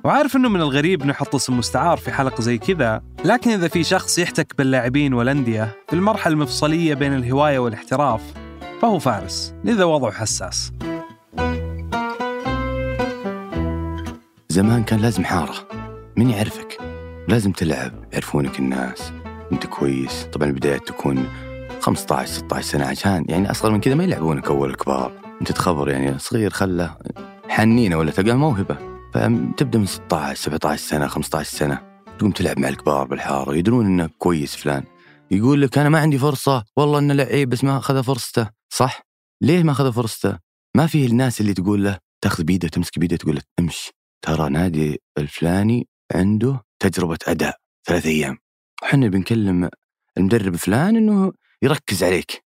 وعارف 0.05 0.37
إنه 0.37 0.49
من 0.49 0.61
الغريب 0.61 1.07
نحط 1.07 1.35
اسم 1.35 1.59
مستعار 1.59 1.97
في 1.97 2.13
حلقة 2.13 2.43
زي 2.43 2.59
كذا، 2.59 3.03
لكن 3.25 3.51
إذا 3.51 3.69
في 3.69 3.85
شخص 3.85 4.19
يحتك 4.19 4.55
باللاعبين 4.59 5.15
والأندية 5.15 5.77
في 5.89 5.97
المرحلة 5.97 6.33
المفصلية 6.33 6.95
بين 6.95 7.15
الهواية 7.15 7.59
والاحتراف 7.59 8.21
فهو 8.83 8.99
فارس، 8.99 9.55
لذا 9.65 9.85
وضعه 9.85 10.13
حساس. 10.13 10.73
زمان 14.49 14.85
كان 14.87 15.01
لازم 15.01 15.25
حارة، 15.25 15.55
من 16.17 16.31
يعرفك؟ 16.31 16.79
لازم 17.29 17.53
تلعب، 17.53 17.93
يعرفونك 18.13 18.59
الناس، 18.59 19.13
أنت 19.53 19.67
كويس، 19.67 20.27
طبعا 20.33 20.49
البدايات 20.49 20.89
تكون 20.89 21.29
15 21.81 22.29
16 22.29 22.65
سنة 22.65 22.87
عشان 22.87 23.25
يعني 23.29 23.51
أصغر 23.51 23.71
من 23.71 23.81
كذا 23.81 23.95
ما 23.95 24.05
يلعبونك 24.05 24.47
أول 24.47 24.71
الكبار، 24.71 25.13
أنت 25.41 25.53
تخبر 25.53 25.89
يعني 25.89 26.19
صغير 26.19 26.51
خله 26.51 26.97
حنينة 27.49 27.97
ولا 27.97 28.11
تلقاه 28.11 28.35
موهبة. 28.35 28.88
فتبدا 29.15 29.79
من 29.79 29.87
16 29.87 30.41
17 30.41 30.83
سنة 30.83 31.07
15 31.07 31.51
سنة. 31.59 32.03
تقوم 32.19 32.31
تلعب 32.31 32.59
مع 32.59 32.69
الكبار 32.69 33.07
بالحارة 33.07 33.57
يدرون 33.57 33.87
انك 33.87 34.11
كويس 34.19 34.57
فلان. 34.57 34.85
يقول 35.31 35.63
لك 35.63 35.79
أنا 35.79 35.89
ما 35.89 35.99
عندي 35.99 36.19
فرصة 36.19 36.65
والله 36.77 36.99
إنه 36.99 37.15
لعيب 37.15 37.49
بس 37.49 37.65
ما 37.65 37.79
أخذ 37.79 38.03
فرصته. 38.03 38.51
صح؟ 38.69 39.03
ليه 39.43 39.63
ما 39.63 39.73
أخذ 39.73 39.93
فرصته؟ 39.93 40.39
ما 40.77 40.87
فيه 40.87 41.07
الناس 41.07 41.41
اللي 41.41 41.55
تقول 41.55 41.85
له 41.85 41.99
تأخذ 42.21 42.45
بيدة 42.45 42.69
تمسك 42.69 42.99
بيدة. 42.99 43.17
تقول 43.17 43.35
له 43.35 43.43
امشي. 43.59 43.93
ترى 44.23 44.51
نادي 44.51 45.03
الفلاني 45.19 45.89
عنده 46.15 46.65
تجربة 46.79 47.19
أداء 47.27 47.57
ثلاث 47.87 48.07
أيام. 48.07 48.39
وحنا 48.83 49.09
بنكلم 49.09 49.71
المدرب 50.19 50.57
فلان 50.57 50.97
إنه 50.97 51.33
يركز 51.63 52.05
عليك. 52.05 52.45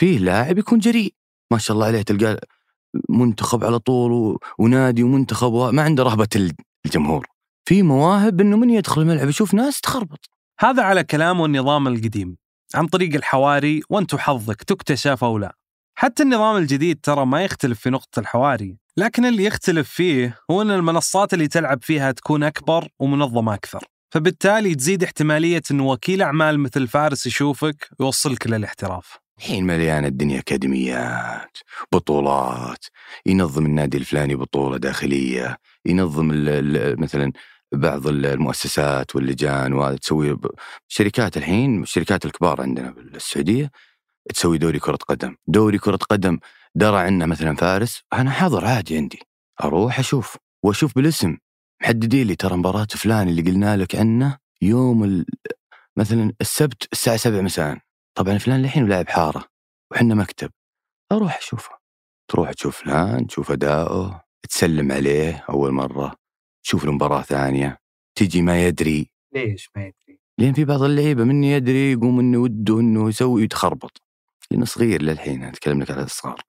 فيه 0.00 0.18
لاعب 0.18 0.58
يكون 0.58 0.78
جريء. 0.78 1.14
ما 1.52 1.58
شاء 1.58 1.74
الله 1.74 1.86
عليه 1.86 2.02
تلقاه 2.02 2.40
منتخب 3.08 3.64
على 3.64 3.78
طول 3.78 4.38
ونادي 4.58 5.02
ومنتخب 5.02 5.52
وما 5.52 5.82
عنده 5.82 6.02
رهبة 6.02 6.50
الجمهور. 6.86 7.26
في 7.64 7.82
مواهب 7.82 8.40
إنه 8.40 8.56
من 8.56 8.70
يدخل 8.70 9.00
الملعب 9.00 9.28
يشوف 9.28 9.54
ناس 9.54 9.80
تخربط. 9.80 10.30
هذا 10.60 10.82
على 10.82 11.04
كلام 11.04 11.44
النظام 11.44 11.88
القديم. 11.88 12.36
عن 12.74 12.86
طريق 12.86 13.14
الحواري 13.14 13.82
وأنت 13.90 14.14
حظك 14.14 14.62
تكتشف 14.62 15.24
أو 15.24 15.38
لا. 15.38 15.56
حتى 15.98 16.22
النظام 16.22 16.56
الجديد 16.56 17.00
ترى 17.02 17.26
ما 17.26 17.44
يختلف 17.44 17.80
في 17.80 17.90
نقطة 17.90 18.20
الحواري. 18.20 18.76
لكن 18.96 19.24
اللي 19.24 19.44
يختلف 19.44 19.90
فيه 19.90 20.38
هو 20.50 20.62
أن 20.62 20.70
المنصات 20.70 21.34
اللي 21.34 21.48
تلعب 21.48 21.82
فيها 21.82 22.12
تكون 22.12 22.42
أكبر 22.42 22.88
ومنظمة 22.98 23.54
أكثر. 23.54 23.84
فبالتالي 24.10 24.74
تزيد 24.74 25.02
احتمالية 25.02 25.62
أن 25.70 25.80
وكيل 25.80 26.22
أعمال 26.22 26.60
مثل 26.60 26.88
فارس 26.88 27.26
يشوفك 27.26 27.88
ويوصلك 27.98 28.46
للاحتراف. 28.46 29.23
الحين 29.38 29.66
مليانة 29.66 30.08
الدنيا 30.08 30.38
أكاديميات 30.38 31.58
بطولات 31.92 32.84
ينظم 33.26 33.66
النادي 33.66 33.96
الفلاني 33.96 34.34
بطولة 34.34 34.76
داخلية 34.76 35.58
ينظم 35.86 36.30
ال 36.30 36.48
ال 36.48 37.00
مثلا 37.00 37.32
بعض 37.72 38.06
المؤسسات 38.06 39.16
واللجان 39.16 39.72
وتسوي 39.72 40.38
شركات 40.88 41.36
الحين 41.36 41.82
الشركات 41.82 42.24
الكبار 42.24 42.60
عندنا 42.62 42.90
بالسعودية 42.90 43.70
تسوي 44.34 44.58
دوري 44.58 44.78
كرة 44.78 44.96
قدم 44.96 45.36
دوري 45.46 45.78
كرة 45.78 45.96
قدم 45.96 46.38
درى 46.74 46.96
عنا 46.98 47.26
مثلا 47.26 47.56
فارس 47.56 48.02
أنا 48.12 48.30
حاضر 48.30 48.64
عادي 48.64 48.96
عندي 48.96 49.18
أروح 49.64 49.98
أشوف 49.98 50.36
وأشوف 50.62 50.94
بالاسم 50.96 51.36
محددين 51.82 52.26
لي 52.26 52.36
ترى 52.36 52.56
مباراة 52.56 52.86
فلان 52.90 53.28
اللي 53.28 53.42
قلنا 53.42 53.76
لك 53.76 53.96
عنه 53.96 54.38
يوم. 54.62 55.24
مثلا 55.96 56.32
السبت 56.40 56.88
الساعة 56.92 57.16
7 57.16 57.40
مساء 57.40 57.78
طبعا 58.14 58.38
فلان 58.38 58.62
للحين 58.62 58.86
لاعب 58.86 59.08
حارة 59.08 59.44
وحنا 59.90 60.14
مكتب. 60.14 60.50
أروح 61.12 61.36
أشوفه. 61.36 61.78
تروح 62.28 62.52
تشوف 62.52 62.76
فلان 62.82 63.26
تشوف 63.26 63.50
أداؤه 63.50 64.24
تسلم 64.48 64.92
عليه 64.92 65.44
أول 65.48 65.72
مرة 65.72 66.14
تشوف 66.64 66.84
له 66.84 66.92
مباراة 66.92 67.22
ثانية. 67.22 67.78
تجي 68.14 68.42
ما 68.42 68.66
يدري. 68.66 69.10
ليش 69.34 69.70
ما 69.76 69.82
يدري؟ 69.82 70.18
لأن 70.38 70.52
في 70.52 70.64
بعض 70.64 70.82
اللعيبة 70.82 71.24
مني 71.24 71.52
يدري 71.52 71.92
يقوم 71.92 72.20
إنه 72.20 72.38
وده 72.38 72.80
إنه 72.80 73.08
يسوي 73.08 73.42
يتخربط 73.42 74.02
لأنه 74.50 74.64
صغير 74.64 75.02
للحين 75.02 75.44
أتكلم 75.44 75.82
لك 75.82 75.90
على 75.90 76.02
الصغار 76.02 76.40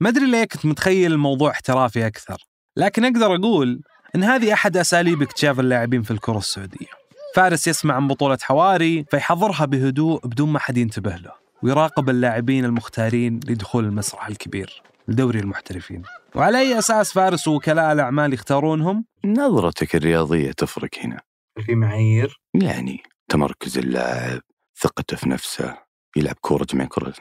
ما 0.00 0.08
أدري 0.08 0.30
ليه 0.30 0.44
كنت 0.44 0.66
متخيل 0.66 1.12
الموضوع 1.12 1.50
احترافي 1.50 2.06
أكثر. 2.06 2.42
لكن 2.76 3.04
أقدر 3.04 3.34
أقول 3.34 3.82
أن 4.14 4.24
هذه 4.24 4.52
أحد 4.52 4.76
أساليب 4.76 5.22
اكتشاف 5.22 5.60
اللاعبين 5.60 6.02
في 6.02 6.10
الكرة 6.10 6.38
السعودية. 6.38 7.01
فارس 7.34 7.68
يسمع 7.68 7.94
عن 7.94 8.08
بطولة 8.08 8.38
حواري 8.42 9.04
فيحضرها 9.10 9.64
بهدوء 9.64 10.26
بدون 10.26 10.48
ما 10.48 10.58
حد 10.58 10.78
ينتبه 10.78 11.16
له 11.16 11.32
ويراقب 11.62 12.10
اللاعبين 12.10 12.64
المختارين 12.64 13.40
لدخول 13.48 13.84
المسرح 13.84 14.26
الكبير 14.28 14.82
لدوري 15.08 15.38
المحترفين. 15.38 16.02
وعلى 16.34 16.58
أي 16.58 16.78
أساس 16.78 17.12
فارس 17.12 17.48
ووكلاء 17.48 17.92
الأعمال 17.92 18.34
يختارونهم؟ 18.34 19.04
نظرتك 19.24 19.96
الرياضية 19.96 20.52
تفرق 20.52 20.90
هنا. 20.98 21.20
في 21.66 21.74
معايير؟ 21.74 22.40
يعني 22.54 23.02
تمركز 23.28 23.78
اللاعب 23.78 24.40
ثقته 24.80 25.16
في 25.16 25.28
نفسه 25.28 25.78
يلعب 26.16 26.36
كورة 26.40 26.64
جميع 26.64 26.86
كرة 26.86 27.14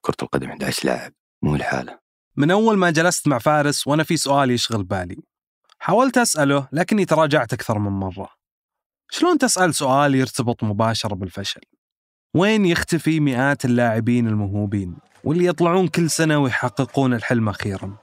كرة 0.00 0.16
القدم 0.22 0.48
11 0.48 0.86
لاعب 0.86 1.12
مو 1.42 1.54
الحالة 1.56 1.98
من 2.36 2.50
أول 2.50 2.76
ما 2.76 2.90
جلست 2.90 3.28
مع 3.28 3.38
فارس 3.38 3.86
وأنا 3.86 4.02
في 4.02 4.16
سؤال 4.16 4.50
يشغل 4.50 4.84
بالي. 4.84 5.16
حاولت 5.78 6.18
أسأله 6.18 6.68
لكني 6.72 7.04
تراجعت 7.04 7.52
أكثر 7.52 7.78
من 7.78 7.90
مرة. 7.90 8.43
شلون 9.14 9.38
تسأل 9.38 9.74
سؤال 9.74 10.14
يرتبط 10.14 10.64
مباشرة 10.64 11.14
بالفشل؟ 11.14 11.60
وين 12.36 12.66
يختفي 12.66 13.20
مئات 13.20 13.64
اللاعبين 13.64 14.28
الموهوبين 14.28 14.96
واللي 15.24 15.46
يطلعون 15.46 15.88
كل 15.88 16.10
سنة 16.10 16.38
ويحققون 16.38 17.14
الحلم 17.14 17.48
أخيرا؟ 17.48 17.96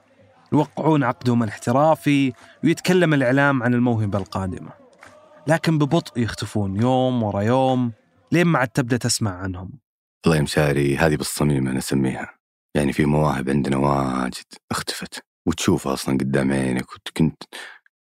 يوقعون 0.52 1.04
عقدهم 1.04 1.42
الاحترافي 1.42 2.32
ويتكلم 2.64 3.14
الإعلام 3.14 3.62
عن 3.62 3.74
الموهبة 3.74 4.18
القادمة. 4.18 4.70
لكن 5.46 5.78
ببطء 5.78 6.20
يختفون 6.20 6.76
يوم 6.76 7.22
ورا 7.22 7.42
يوم 7.42 7.92
لين 8.32 8.46
ما 8.46 8.58
عاد 8.58 8.68
تبدأ 8.68 8.96
تسمع 8.96 9.30
عنهم. 9.30 9.72
الله 10.26 10.36
يمساري 10.36 10.96
هذه 10.96 11.16
بالصميم 11.16 11.68
أنا 11.68 11.78
أسميها. 11.78 12.38
يعني 12.74 12.92
في 12.92 13.04
مواهب 13.04 13.50
عندنا 13.50 13.76
واجد 13.76 14.44
اختفت. 14.70 15.24
وتشوفها 15.46 15.92
أصلا 15.92 16.18
قدام 16.18 16.52
عينك 16.52 16.86
وكنت 16.92 17.42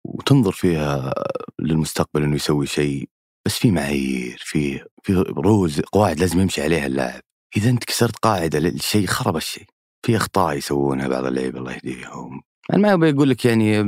وتنظر 0.04 0.52
فيها 0.52 1.14
للمستقبل 1.58 2.22
إنه 2.22 2.36
يسوي 2.36 2.66
شيء 2.66 3.08
بس 3.46 3.58
في 3.58 3.70
معايير 3.70 4.42
في 4.44 4.80
في 5.02 5.12
رولز 5.36 5.80
قواعد 5.80 6.20
لازم 6.20 6.40
يمشي 6.40 6.62
عليها 6.62 6.86
اللاعب. 6.86 7.20
إذا 7.56 7.70
أنت 7.70 7.84
كسرت 7.84 8.16
قاعدة 8.16 8.58
للشيء 8.58 9.06
خرب 9.06 9.36
الشيء. 9.36 9.64
في 10.06 10.16
أخطاء 10.16 10.56
يسوونها 10.56 11.08
بعض 11.08 11.24
اللعيبة 11.26 11.58
الله 11.58 11.72
يهديهم. 11.72 12.42
أنا 12.72 12.78
ما 12.78 12.92
أبي 12.92 13.10
أقول 13.10 13.30
لك 13.30 13.44
يعني 13.44 13.82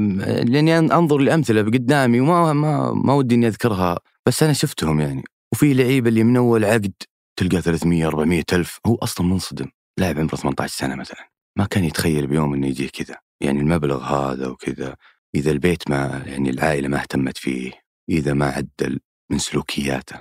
لأني 0.45 0.79
أنظر 0.79 1.19
لأمثلة 1.19 1.63
قدامي 1.63 2.21
وما 2.21 2.53
ما 2.53 2.93
ما 2.93 3.15
ودي 3.15 3.35
إني 3.35 3.47
أذكرها 3.47 3.99
بس 4.27 4.43
أنا 4.43 4.53
شفتهم 4.53 5.01
يعني. 5.01 5.25
وفي 5.53 5.75
لعيبه 5.75 6.09
اللي 6.09 6.25
من 6.25 6.37
أول 6.37 6.65
عقد 6.65 6.93
تلقى 7.37 7.63
300 7.63 8.07
400 8.07 8.45
ألف 8.53 8.79
هو 8.87 8.95
أصلا 8.95 9.27
منصدم. 9.27 9.67
لاعب 9.99 10.19
عمره 10.19 10.37
18 10.37 10.73
سنة 10.73 10.95
مثلا. 10.95 11.31
ما 11.59 11.65
كان 11.65 11.85
يتخيل 11.85 12.27
بيوم 12.27 12.55
إنه 12.55 12.67
يجيه 12.67 12.89
كذا. 12.89 13.17
يعني 13.41 13.61
المبلغ 13.61 14.03
هذا 14.05 14.47
وكذا. 14.47 14.97
إذا 15.35 15.51
البيت 15.51 15.91
ما 15.91 16.23
يعني 16.27 16.51
العائلة 16.51 16.89
ما 16.89 17.01
اهتمت 17.01 17.39
فيه 17.39 17.73
إذا 18.09 18.33
ما 18.33 18.47
عدل 18.47 19.01
من 19.31 19.39
سلوكياته. 19.39 20.17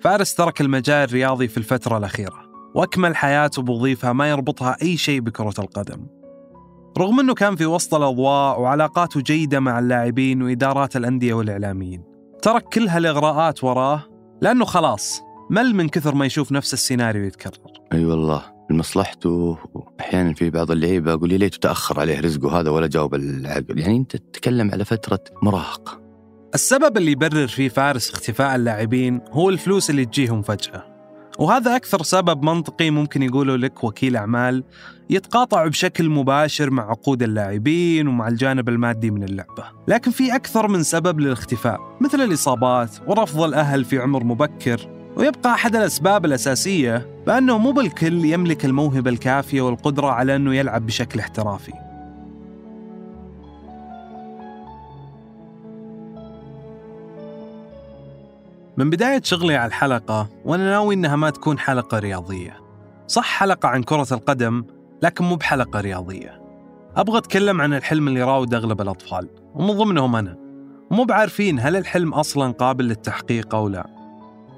فارس 0.00 0.34
ترك 0.34 0.60
المجال 0.60 1.08
الرياضي 1.08 1.48
في 1.48 1.58
الفترة 1.58 1.98
الأخيرة 1.98 2.46
وأكمل 2.74 3.16
حياته 3.16 3.62
بوظيفة 3.62 4.12
ما 4.12 4.30
يربطها 4.30 4.76
أي 4.82 4.96
شيء 4.96 5.20
بكرة 5.20 5.54
القدم. 5.58 6.06
رغم 6.98 7.20
أنه 7.20 7.34
كان 7.34 7.56
في 7.56 7.66
وسط 7.66 7.94
الأضواء 7.94 8.60
وعلاقاته 8.60 9.20
جيدة 9.20 9.60
مع 9.60 9.78
اللاعبين 9.78 10.42
وإدارات 10.42 10.96
الأندية 10.96 11.34
والإعلاميين 11.34 12.02
ترك 12.42 12.62
كل 12.62 12.88
هالإغراءات 12.88 13.64
وراه 13.64 14.02
لأنه 14.42 14.64
خلاص 14.64 15.20
مل 15.50 15.74
من 15.74 15.88
كثر 15.88 16.14
ما 16.14 16.26
يشوف 16.26 16.52
نفس 16.52 16.72
السيناريو 16.72 17.24
يتكرر. 17.24 17.60
أي 17.92 17.98
أيوة 17.98 18.10
والله. 18.10 18.55
لمصلحته 18.70 19.58
أحيانا 20.00 20.34
في 20.34 20.50
بعض 20.50 20.70
اللعيبة 20.70 21.12
أقول 21.12 21.28
لي 21.28 21.38
ليته 21.38 21.58
تأخر 21.58 22.00
عليه 22.00 22.20
رزقه 22.20 22.60
هذا 22.60 22.70
ولا 22.70 22.86
جاوب 22.86 23.14
العقد 23.14 23.78
يعني 23.78 23.96
أنت 23.96 24.16
تتكلم 24.16 24.70
على 24.70 24.84
فترة 24.84 25.20
مراهقة. 25.42 26.00
السبب 26.54 26.96
اللي 26.96 27.12
يبرر 27.12 27.46
فيه 27.46 27.68
فارس 27.68 28.10
اختفاء 28.10 28.56
اللاعبين 28.56 29.20
هو 29.30 29.50
الفلوس 29.50 29.90
اللي 29.90 30.04
تجيهم 30.04 30.42
فجأة. 30.42 30.96
وهذا 31.38 31.76
أكثر 31.76 32.02
سبب 32.02 32.42
منطقي 32.42 32.90
ممكن 32.90 33.22
يقوله 33.22 33.56
لك 33.56 33.84
وكيل 33.84 34.16
أعمال 34.16 34.64
يتقاطع 35.10 35.66
بشكل 35.66 36.10
مباشر 36.10 36.70
مع 36.70 36.90
عقود 36.90 37.22
اللاعبين 37.22 38.08
ومع 38.08 38.28
الجانب 38.28 38.68
المادي 38.68 39.10
من 39.10 39.22
اللعبة. 39.24 39.64
لكن 39.88 40.10
في 40.10 40.34
أكثر 40.34 40.68
من 40.68 40.82
سبب 40.82 41.20
للاختفاء 41.20 41.96
مثل 42.00 42.20
الإصابات 42.20 42.90
ورفض 43.06 43.42
الأهل 43.42 43.84
في 43.84 43.98
عمر 43.98 44.24
مبكر 44.24 44.95
ويبقى 45.16 45.54
أحد 45.54 45.76
الأسباب 45.76 46.24
الأساسية 46.24 47.06
بأنه 47.26 47.58
مو 47.58 47.72
بالكل 47.72 48.24
يملك 48.24 48.64
الموهبة 48.64 49.10
الكافية 49.10 49.60
والقدرة 49.60 50.06
على 50.06 50.36
أنه 50.36 50.54
يلعب 50.54 50.86
بشكل 50.86 51.20
احترافي. 51.20 51.72
من 58.76 58.90
بداية 58.90 59.22
شغلي 59.24 59.56
على 59.56 59.68
الحلقة 59.68 60.28
وأنا 60.44 60.70
ناوي 60.70 60.94
إنها 60.94 61.16
ما 61.16 61.30
تكون 61.30 61.58
حلقة 61.58 61.98
رياضية. 61.98 62.60
صح 63.06 63.24
حلقة 63.24 63.68
عن 63.68 63.82
كرة 63.82 64.06
القدم 64.12 64.64
لكن 65.02 65.24
مو 65.24 65.36
بحلقة 65.36 65.80
رياضية. 65.80 66.42
أبغى 66.96 67.18
أتكلم 67.18 67.60
عن 67.60 67.74
الحلم 67.74 68.08
اللي 68.08 68.22
راود 68.22 68.54
أغلب 68.54 68.80
الأطفال 68.80 69.28
ومن 69.54 69.74
ضمنهم 69.74 70.16
أنا. 70.16 70.36
ومو 70.90 71.04
بعارفين 71.04 71.60
هل 71.60 71.76
الحلم 71.76 72.14
أصلا 72.14 72.52
قابل 72.52 72.84
للتحقيق 72.84 73.54
أو 73.54 73.68
لا. 73.68 73.95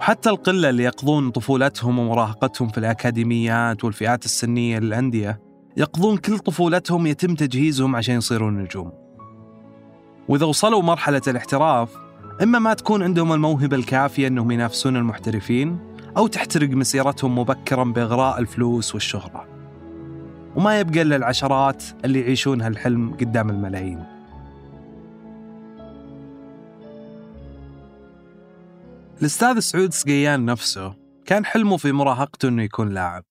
وحتى 0.00 0.30
القلة 0.30 0.70
اللي 0.70 0.82
يقضون 0.82 1.30
طفولتهم 1.30 1.98
ومراهقتهم 1.98 2.68
في 2.68 2.78
الأكاديميات 2.78 3.84
والفئات 3.84 4.24
السنية 4.24 4.78
للأندية 4.78 5.40
يقضون 5.76 6.16
كل 6.16 6.38
طفولتهم 6.38 7.06
يتم 7.06 7.34
تجهيزهم 7.34 7.96
عشان 7.96 8.14
يصيرون 8.14 8.58
نجوم. 8.58 8.92
وإذا 10.28 10.46
وصلوا 10.46 10.82
مرحلة 10.82 11.22
الاحتراف 11.28 11.88
إما 12.42 12.58
ما 12.58 12.74
تكون 12.74 13.02
عندهم 13.02 13.32
الموهبة 13.32 13.76
الكافية 13.76 14.26
أنهم 14.26 14.50
ينافسون 14.50 14.96
المحترفين 14.96 15.78
أو 16.16 16.26
تحترق 16.26 16.70
مسيرتهم 16.70 17.38
مبكرا 17.38 17.84
بإغراء 17.84 18.38
الفلوس 18.38 18.94
والشهرة. 18.94 19.48
وما 20.56 20.80
يبقى 20.80 21.02
إلا 21.02 21.16
العشرات 21.16 21.84
اللي 22.04 22.20
يعيشون 22.20 22.60
هالحلم 22.60 23.14
قدام 23.20 23.50
الملايين. 23.50 24.17
الأستاذ 29.20 29.58
سعود 29.58 29.92
سقيان 29.92 30.44
نفسه 30.44 30.94
كان 31.26 31.44
حلمه 31.44 31.76
في 31.76 31.92
مراهقته 31.92 32.48
أنه 32.48 32.62
يكون 32.62 32.88
لاعب 32.88 33.24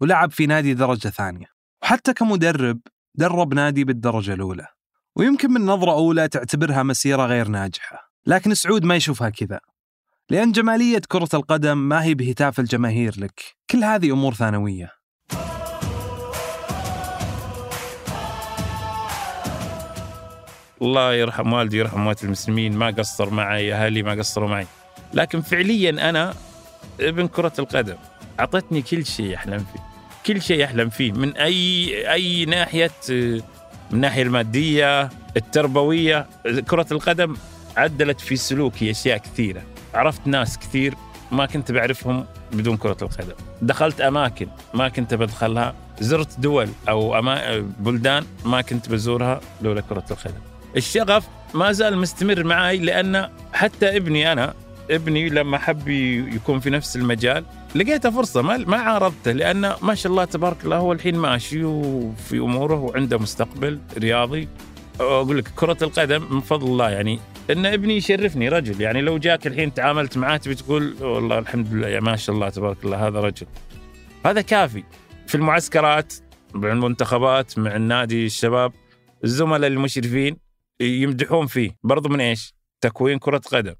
ولعب 0.00 0.30
في 0.30 0.46
نادي 0.46 0.74
درجة 0.74 1.08
ثانية 1.08 1.46
وحتى 1.82 2.12
كمدرب 2.12 2.80
درب 3.14 3.54
نادي 3.54 3.84
بالدرجة 3.84 4.34
الأولى 4.34 4.66
ويمكن 5.16 5.50
من 5.50 5.60
نظرة 5.60 5.92
أولى 5.92 6.28
تعتبرها 6.28 6.82
مسيرة 6.82 7.26
غير 7.26 7.48
ناجحة 7.48 8.12
لكن 8.26 8.54
سعود 8.54 8.84
ما 8.84 8.96
يشوفها 8.96 9.30
كذا 9.30 9.60
لأن 10.30 10.52
جمالية 10.52 11.00
كرة 11.08 11.28
القدم 11.34 11.78
ما 11.78 12.02
هي 12.02 12.14
بهتاف 12.14 12.60
الجماهير 12.60 13.14
لك 13.20 13.40
كل 13.70 13.84
هذه 13.84 14.12
أمور 14.12 14.34
ثانوية. 14.34 14.90
الله 20.82 21.14
يرحم 21.14 21.52
والدي 21.52 21.76
يرحم 21.76 22.00
أموات 22.00 22.24
المسلمين 22.24 22.76
ما 22.76 22.90
قصر 22.90 23.30
معي 23.30 23.74
أهلي 23.74 24.02
ما 24.02 24.12
قصروا 24.12 24.48
معي. 24.48 24.66
لكن 25.14 25.40
فعليا 25.40 26.10
أنا 26.10 26.34
ابن 27.00 27.26
كرة 27.26 27.52
القدم 27.58 27.96
أعطتني 28.40 28.82
كل 28.82 29.06
شيء 29.06 29.34
احلم 29.34 29.58
فيه 29.58 29.80
كل 30.26 30.42
شيء 30.42 30.64
احلم 30.64 30.88
فيه 30.88 31.12
من 31.12 31.36
أي 31.36 32.12
أي 32.12 32.44
ناحية 32.44 32.90
من 33.08 33.42
الناحية 33.92 34.22
المادية 34.22 35.08
التربوية. 35.36 36.26
كرة 36.68 36.86
القدم 36.92 37.36
عدلت 37.76 38.20
في 38.20 38.36
سلوكي 38.36 38.90
أشياء 38.90 39.18
كثيرة. 39.18 39.62
عرفت 39.94 40.26
ناس 40.26 40.58
كثير 40.58 40.94
ما 41.32 41.46
كنت 41.46 41.72
بعرفهم 41.72 42.26
بدون 42.52 42.76
كرة 42.76 42.96
القدم. 43.02 43.34
دخلت 43.62 44.00
أماكن 44.00 44.48
ما 44.74 44.88
كنت 44.88 45.14
بدخلها. 45.14 45.74
زرت 46.00 46.40
دول 46.40 46.68
أو 46.88 47.18
أما... 47.18 47.58
بلدان 47.78 48.24
ما 48.44 48.60
كنت 48.60 48.88
بزورها 48.88 49.40
لولا 49.62 49.80
كرة 49.80 50.04
القدم. 50.10 50.40
الشغف 50.76 51.28
ما 51.54 51.72
زال 51.72 51.98
مستمر 51.98 52.44
معي 52.44 52.78
لأن 52.78 53.28
حتى 53.52 53.96
ابني 53.96 54.32
أنا 54.32 54.54
ابني 54.90 55.28
لما 55.28 55.58
حب 55.58 55.88
يكون 55.88 56.60
في 56.60 56.70
نفس 56.70 56.96
المجال 56.96 57.44
لقيته 57.74 58.10
فرصة 58.10 58.42
ما 58.42 58.56
ما 58.56 58.76
عارضته 58.76 59.32
لأن 59.32 59.74
ما 59.82 59.94
شاء 59.94 60.12
الله 60.12 60.24
تبارك 60.24 60.64
الله 60.64 60.76
هو 60.76 60.92
الحين 60.92 61.16
ماشي 61.16 61.64
وفي 61.64 62.38
أموره 62.38 62.80
وعنده 62.80 63.18
مستقبل 63.18 63.80
رياضي. 63.98 64.48
أقول 65.00 65.38
لك 65.38 65.48
كرة 65.48 65.76
القدم 65.82 66.34
من 66.34 66.40
فضل 66.40 66.66
الله 66.66 66.90
يعني 66.90 67.20
إن 67.50 67.66
ابني 67.66 67.96
يشرفني 67.96 68.48
رجل 68.48 68.80
يعني 68.80 69.00
لو 69.00 69.18
جاك 69.18 69.46
الحين 69.46 69.74
تعاملت 69.74 70.18
معاه 70.18 70.36
تبي 70.36 70.54
تقول 70.54 70.94
والله 71.00 71.38
الحمد 71.38 71.74
لله 71.74 71.88
يا 71.88 72.00
ما 72.00 72.16
شاء 72.16 72.34
الله 72.34 72.48
تبارك 72.48 72.84
الله 72.84 73.06
هذا 73.06 73.20
رجل. 73.20 73.46
هذا 74.26 74.40
كافي. 74.40 74.84
في 75.26 75.34
المعسكرات 75.34 76.12
مع 76.54 76.72
المنتخبات 76.72 77.58
مع 77.58 77.76
النادي 77.76 78.26
الشباب 78.26 78.72
الزملاء 79.24 79.70
المشرفين 79.70 80.36
يمدحون 80.80 81.46
فيه. 81.46 81.70
برضو 81.84 82.08
من 82.08 82.20
إيش؟ 82.20 82.54
تكوين 82.80 83.18
كرة 83.18 83.38
قدم. 83.52 83.74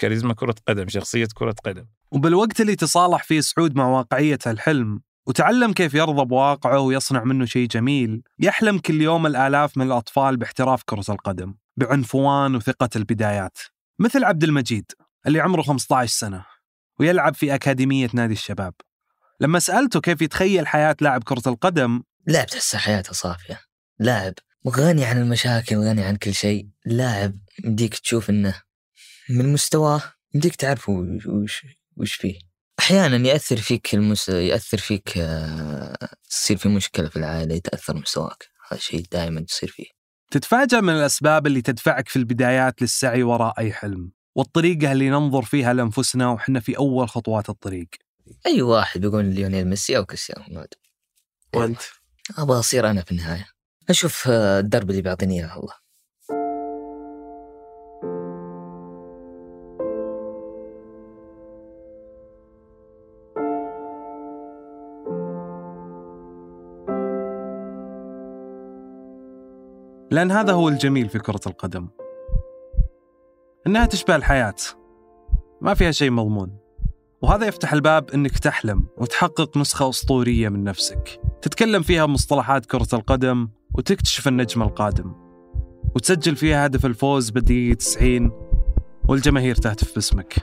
كاريزما 0.00 0.34
كرة 0.34 0.54
قدم 0.68 0.88
شخصية 0.88 1.28
كرة 1.34 1.54
قدم. 1.64 1.86
وبالوقت 2.10 2.60
اللي 2.60 2.76
تصالح 2.76 3.24
فيه 3.24 3.40
سعود 3.40 3.76
مع 3.76 3.88
واقعية 3.88 4.38
الحلم 4.46 5.00
وتعلم 5.26 5.72
كيف 5.72 5.94
يرضى 5.94 6.24
بواقعه 6.24 6.80
ويصنع 6.80 7.24
منه 7.24 7.44
شيء 7.44 7.68
جميل 7.68 8.22
يحلم 8.38 8.78
كل 8.78 9.00
يوم 9.00 9.26
الآلاف 9.26 9.76
من 9.76 9.86
الأطفال 9.86 10.36
باحتراف 10.36 10.82
كرة 10.82 11.04
القدم 11.08 11.54
بعنفوان 11.76 12.54
وثقة 12.54 12.88
البدايات. 12.96 13.58
مثل 13.98 14.24
عبد 14.24 14.44
المجيد 14.44 14.92
اللي 15.26 15.40
عمره 15.40 15.62
15 15.62 16.12
سنة 16.12 16.44
ويلعب 17.00 17.34
في 17.34 17.54
أكاديمية 17.54 18.08
نادي 18.14 18.32
الشباب. 18.32 18.74
لما 19.40 19.58
سألته 19.58 20.00
كيف 20.00 20.22
يتخيل 20.22 20.66
حياة 20.66 20.96
لاعب 21.00 21.24
كرة 21.24 21.42
القدم 21.46 22.02
لاعب 22.26 22.46
تحسه 22.46 22.78
حياته 22.78 23.12
صافية. 23.12 23.60
لاعب 23.98 24.34
غني 24.68 25.04
عن 25.04 25.18
المشاكل 25.18 25.76
غني 25.76 26.02
عن 26.02 26.16
كل 26.16 26.34
شيء. 26.34 26.68
لاعب 26.86 27.34
يمديك 27.64 27.98
تشوف 27.98 28.30
إنه 28.30 28.54
من 29.30 29.52
مستواه 29.52 30.02
يمديك 30.34 30.56
تعرف 30.56 30.88
وش 30.88 31.66
وش 31.96 32.14
فيه. 32.14 32.38
أحيانا 32.78 33.28
يأثر 33.28 33.56
فيك 33.56 33.94
المس... 33.94 34.28
يأثر 34.28 34.78
فيك 34.78 35.18
آه، 35.18 36.08
تصير 36.28 36.56
في 36.56 36.68
مشكلة 36.68 37.08
في 37.08 37.16
العائلة 37.16 37.54
يتأثر 37.54 37.96
مستواك. 37.96 38.48
هذا 38.70 38.80
شيء 38.80 39.04
دائما 39.12 39.40
تصير 39.40 39.68
فيه. 39.68 39.86
تتفاجأ 40.30 40.80
من 40.80 40.92
الأسباب 40.92 41.46
اللي 41.46 41.62
تدفعك 41.62 42.08
في 42.08 42.16
البدايات 42.16 42.82
للسعي 42.82 43.22
وراء 43.22 43.54
أي 43.58 43.72
حلم 43.72 44.12
والطريقة 44.34 44.92
اللي 44.92 45.10
ننظر 45.10 45.42
فيها 45.42 45.72
لأنفسنا 45.72 46.30
وحنا 46.30 46.60
في 46.60 46.78
أول 46.78 47.08
خطوات 47.08 47.48
الطريق. 47.48 47.88
أي 48.46 48.62
واحد 48.62 49.00
بيقول 49.00 49.24
ليونيل 49.24 49.68
ميسي 49.68 49.96
أو 49.96 50.04
كريستيانو 50.04 50.44
رونالدو. 50.48 50.76
وأنت؟ 51.54 51.80
أبغى 52.38 52.58
أصير 52.58 52.90
أنا 52.90 53.02
في 53.02 53.12
النهاية. 53.12 53.46
أشوف 53.90 54.28
آه، 54.28 54.60
الدرب 54.60 54.90
اللي 54.90 55.02
بيعطيني 55.02 55.40
إياه 55.40 55.56
الله 55.56 55.74
لأن 70.10 70.30
هذا 70.30 70.52
هو 70.52 70.68
الجميل 70.68 71.08
في 71.08 71.18
كرة 71.18 71.40
القدم. 71.46 71.88
إنها 73.66 73.86
تشبه 73.86 74.16
الحياة. 74.16 74.54
ما 75.60 75.74
فيها 75.74 75.90
شيء 75.90 76.10
مضمون. 76.10 76.56
وهذا 77.22 77.46
يفتح 77.46 77.72
الباب 77.72 78.10
إنك 78.10 78.38
تحلم 78.38 78.86
وتحقق 78.98 79.56
نسخة 79.56 79.88
أسطورية 79.88 80.48
من 80.48 80.64
نفسك. 80.64 81.20
تتكلم 81.42 81.82
فيها 81.82 82.06
بمصطلحات 82.06 82.66
كرة 82.66 82.88
القدم 82.92 83.48
وتكتشف 83.74 84.28
النجم 84.28 84.62
القادم. 84.62 85.14
وتسجل 85.94 86.36
فيها 86.36 86.66
هدف 86.66 86.86
الفوز 86.86 87.30
بالدقيقة 87.30 87.74
90 87.74 88.32
والجماهير 89.08 89.54
تهتف 89.54 89.94
باسمك. 89.94 90.34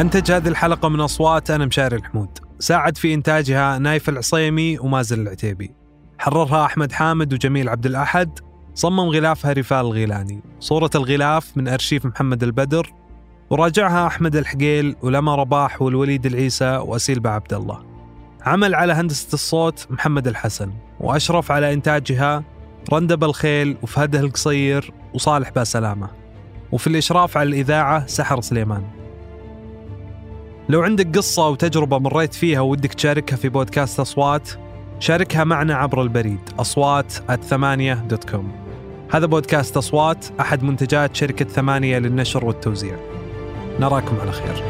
أنتج 0.00 0.32
هذه 0.32 0.48
الحلقة 0.48 0.88
من 0.88 1.00
أصوات 1.00 1.50
أنا 1.50 1.66
مشاري 1.66 1.96
الحمود. 1.96 2.38
ساعد 2.58 2.96
في 2.96 3.14
إنتاجها 3.14 3.78
نايف 3.78 4.08
العصيمي 4.08 4.78
ومازن 4.78 5.22
العتيبي. 5.22 5.74
حررها 6.18 6.64
أحمد 6.64 6.92
حامد 6.92 7.32
وجميل 7.32 7.68
عبد 7.68 7.86
الأحد. 7.86 8.38
صمم 8.74 9.00
غلافها 9.00 9.52
رفال 9.52 9.80
الغيلاني. 9.80 10.42
صورة 10.60 10.90
الغلاف 10.94 11.56
من 11.56 11.68
أرشيف 11.68 12.06
محمد 12.06 12.42
البدر. 12.42 12.92
وراجعها 13.50 14.06
أحمد 14.06 14.36
الحقيل 14.36 14.96
ولما 15.02 15.34
رباح 15.34 15.82
والوليد 15.82 16.26
العيسى 16.26 16.76
وأسيل 16.76 17.26
عبد 17.26 17.54
الله. 17.54 17.82
عمل 18.42 18.74
على 18.74 18.92
هندسة 18.92 19.34
الصوت 19.34 19.86
محمد 19.90 20.28
الحسن. 20.28 20.72
وأشرف 21.00 21.52
على 21.52 21.72
إنتاجها 21.72 22.44
رندب 22.92 23.24
الخيل 23.24 23.76
وفهده 23.82 24.20
القصير 24.20 24.92
وصالح 25.14 25.50
باسلامة 25.50 26.08
وفي 26.72 26.86
الإشراف 26.86 27.36
على 27.36 27.48
الإذاعة 27.48 28.06
سحر 28.06 28.40
سليمان. 28.40 29.01
لو 30.68 30.82
عندك 30.82 31.16
قصة 31.16 31.46
أو 31.46 31.54
تجربة 31.54 31.98
مريت 31.98 32.34
فيها 32.34 32.60
ودك 32.60 32.94
تشاركها 32.94 33.36
في 33.36 33.48
بودكاست 33.48 34.00
أصوات 34.00 34.50
شاركها 35.00 35.44
معنا 35.44 35.74
عبر 35.74 36.02
البريد 36.02 36.40
أصوات 36.58 37.12
ثمانية 37.42 37.94
دوت 37.94 38.30
كوم 38.30 38.52
هذا 39.12 39.26
بودكاست 39.26 39.76
أصوات 39.76 40.26
أحد 40.40 40.62
منتجات 40.62 41.16
شركة 41.16 41.44
ثمانية 41.44 41.98
للنشر 41.98 42.44
والتوزيع. 42.44 42.96
نراكم 43.80 44.20
على 44.20 44.32
خير. 44.32 44.64